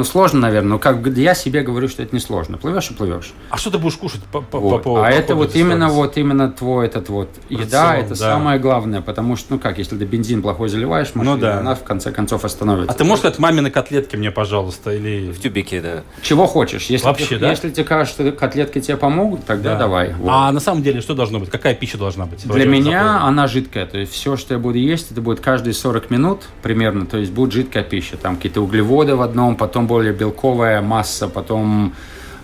[0.00, 0.70] ну сложно, наверное.
[0.70, 2.56] Но как бы я себе говорю, что это не сложно.
[2.56, 3.32] Плывешь и плывешь.
[3.50, 4.82] А что ты будешь кушать по, по- Вот.
[4.82, 8.14] по- по а это вот именно вот именно твой этот вот еда, Рацион, это да.
[8.16, 11.58] самое главное, потому что ну как, если ты бензин плохой заливаешь, в машину, Ну да.
[11.60, 12.90] она в конце концов остановится.
[12.92, 15.30] А ты можешь сказать мамины котлетки мне, пожалуйста, или...
[15.30, 16.02] В тюбике, да.
[16.22, 16.86] чего хочешь?
[16.86, 17.50] Если Вообще, тебе, да?
[17.50, 19.78] если тебе кажется, что котлетки тебе помогут, тогда Да.
[19.80, 20.14] давай.
[20.14, 20.30] Вот.
[20.32, 21.50] А на самом деле что должно быть?
[21.50, 22.42] Какая пища должна быть?
[22.44, 25.74] Для Вроде меня она жидкая, то есть все, что я буду есть, это будет каждые
[25.74, 30.12] 40 минут примерно, то есть будет жидкая пища, там какие-то углеводы в одном, потом более
[30.12, 31.94] белковая масса, потом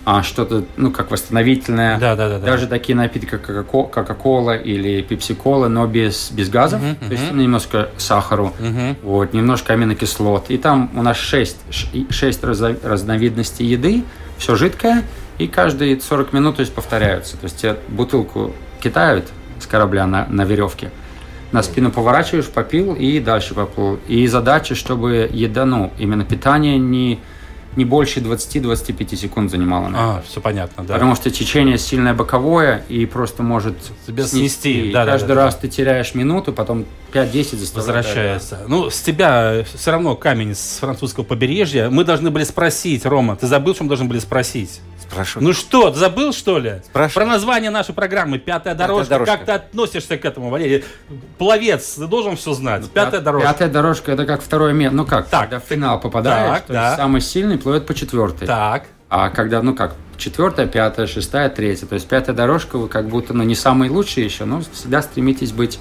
[0.05, 1.97] а, что-то, ну, как восстановительное.
[1.99, 2.47] Да, да, да, да.
[2.47, 7.89] Даже такие напитки, как Кока- Кока-Кола или Пепси-Кола, но без, без газов, то есть немножко
[7.99, 8.53] сахару,
[9.03, 10.51] вот, немножко аминокислот.
[10.51, 11.57] И там у нас 6,
[12.11, 12.45] 6
[12.85, 14.03] разновидностей еды,
[14.39, 15.03] все жидкое,
[15.39, 17.37] и каждые 40 минут то есть, повторяются.
[17.37, 19.27] То есть тебе бутылку кидают
[19.61, 20.91] с корабля на, на веревке,
[21.53, 23.99] на спину поворачиваешь, попил и дальше поплыл.
[24.09, 27.19] И задача, чтобы еда, ну, именно питание не,
[27.77, 29.91] не больше 20-25 секунд занимало.
[29.95, 30.95] А, все понятно, да.
[30.95, 35.35] Потому что течение сильное боковое и просто может Тебя снести, И да, да, каждый да,
[35.35, 35.45] да.
[35.45, 37.67] раз ты теряешь минуту, потом 5-10 заставляешь.
[38.07, 38.61] Возвращается.
[38.67, 41.91] Ну, с тебя все равно камень с французского побережья.
[41.91, 44.81] Мы должны были спросить, Рома, ты забыл, что мы должны были спросить?
[45.11, 45.49] Спрашиваю.
[45.49, 46.83] Ну что, забыл, что ли?
[46.85, 47.25] Спрашивай.
[47.25, 49.11] Про название нашей программы «Пятая дорожка».
[49.11, 49.37] дорожка.
[49.37, 50.85] Как ты относишься к этому, Валерий?
[51.39, 52.91] Пловец, ты должен все знать.
[52.91, 53.49] Пятая дорожка.
[53.49, 54.97] Пятая дорожка это как второе место.
[54.97, 55.43] Ну как, Так.
[55.43, 56.97] когда в финал попадаешь, Так, то да.
[56.97, 58.47] самый сильный плывет по четвертой.
[58.47, 58.85] Так.
[59.09, 61.87] А когда, ну как, четвертая, пятая, шестая, третья.
[61.87, 65.53] То есть пятая дорожка, вы как будто, ну не самые лучшие еще, но всегда стремитесь
[65.53, 65.79] быть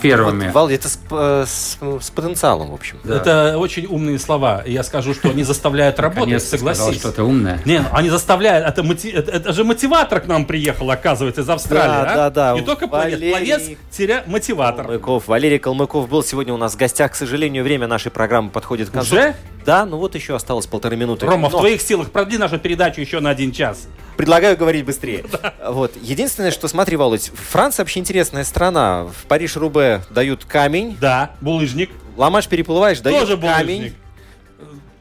[0.00, 0.46] первыми.
[0.46, 2.98] Вот, Вал, это с, э, с- с потенциалом, в общем.
[3.04, 4.62] Это очень умные слова.
[4.64, 7.00] И я скажу, что они заставляют работать, Наконец-то сказал согласись.
[7.00, 7.60] что-то умное.
[7.64, 8.66] Не, ну, они заставляют.
[8.66, 11.88] Это, моти- это, это же мотиватор к нам приехал, оказывается, из Австралии.
[12.04, 12.30] Да, а?
[12.30, 12.54] да, да.
[12.58, 14.86] Не только Валерий- теря мотиватор.
[14.86, 15.28] Калмыков.
[15.28, 17.12] Валерий Калмыков был сегодня у нас в гостях.
[17.12, 19.14] К сожалению, время нашей программы подходит к концу.
[19.16, 19.34] Уже?
[19.64, 21.26] Да, ну вот еще осталось полторы минуты.
[21.26, 23.86] Рома, в Но твоих силах продли нашу передачу еще на один час.
[24.16, 25.24] Предлагаю говорить быстрее.
[25.68, 25.92] Вот.
[26.00, 29.04] Единственное, что, смотри, Володь, Франция вообще интересная страна.
[29.04, 30.96] В Париж-Рубе дают камень.
[31.00, 31.90] Да, булыжник.
[32.16, 33.76] Ла-Манш переплываешь, дают Тоже камень.
[33.78, 33.94] булыжник.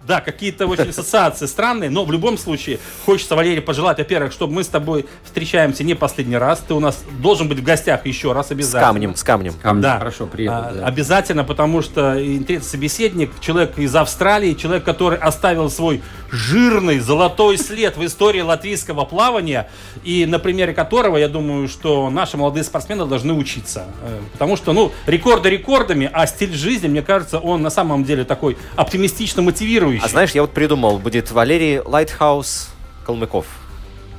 [0.06, 4.64] Да, какие-то очень ассоциации странные, но в любом случае хочется, Валерий, пожелать, во-первых, чтобы мы
[4.64, 6.64] с тобой встречаемся не последний раз.
[6.66, 8.82] Ты у нас должен быть в гостях еще раз С обязательно.
[8.88, 9.54] камнем, с камнем.
[9.62, 9.98] Камни, Да.
[9.98, 10.58] Хорошо, приехал.
[10.60, 10.86] А, да.
[10.86, 16.02] Обязательно, потому что интересный собеседник, человек из Австралии, человек, который оставил свой
[16.32, 19.70] жирный золотой след в истории латвийского плавания,
[20.04, 23.86] и на примере которого, я думаю, что наши молодые спортсмены должны учиться.
[24.04, 28.24] Э, Потому что, ну, рекорды рекордами, а стиль жизни, мне кажется, он на самом деле
[28.24, 30.06] такой оптимистично мотивирующий.
[30.06, 32.70] А знаешь, я вот придумал, будет Валерий Lighthouse
[33.06, 33.46] Калмыков.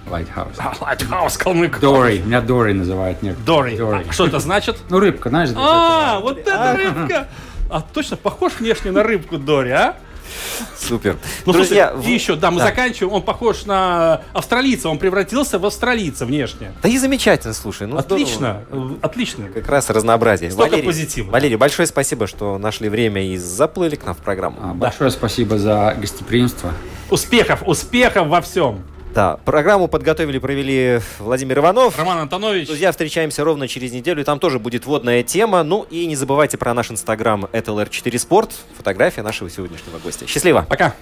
[0.08, 0.54] Lighthouse.
[0.58, 1.80] А, Lighthouse Калмык.
[1.80, 2.20] Дори.
[2.20, 3.22] Меня Дори называют.
[3.22, 3.36] Нет.
[3.44, 3.76] Дори.
[3.76, 4.06] Дори.
[4.08, 4.78] А что это значит?
[4.88, 5.50] Ну, рыбка, знаешь.
[5.54, 7.28] А, вот это рыбка!
[7.70, 9.96] А точно похож внешне на рыбку Дори, а?
[10.78, 11.16] Супер.
[11.46, 12.66] Ну, Друзья, слушай, в- и еще, да, мы Да.
[12.66, 13.12] заканчиваем.
[13.14, 14.88] Он похож на австралийца.
[14.88, 16.72] Он превратился в австралийца внешне.
[16.82, 17.86] Да и замечательно, слушай.
[17.86, 18.96] Ну, отлично, здорово.
[19.02, 19.48] отлично.
[19.48, 20.50] Как раз разнообразие.
[20.50, 21.30] Столько Валерий, позитива.
[21.30, 24.56] Валерий, большое спасибо, что нашли время и заплыли к нам в программу.
[24.62, 26.72] А, Большое спасибо за гостеприимство.
[27.10, 28.82] Успехов, успехов во всем.
[29.14, 31.98] Да, программу подготовили, провели Владимир Иванов.
[31.98, 32.66] Роман Антонович.
[32.66, 35.62] Друзья, встречаемся ровно через неделю, там тоже будет водная тема.
[35.62, 40.26] Ну и не забывайте про наш инстаграм, это LR4 Sport, фотография нашего сегодняшнего гостя.
[40.26, 40.66] Счастливо!
[40.68, 40.94] Пока.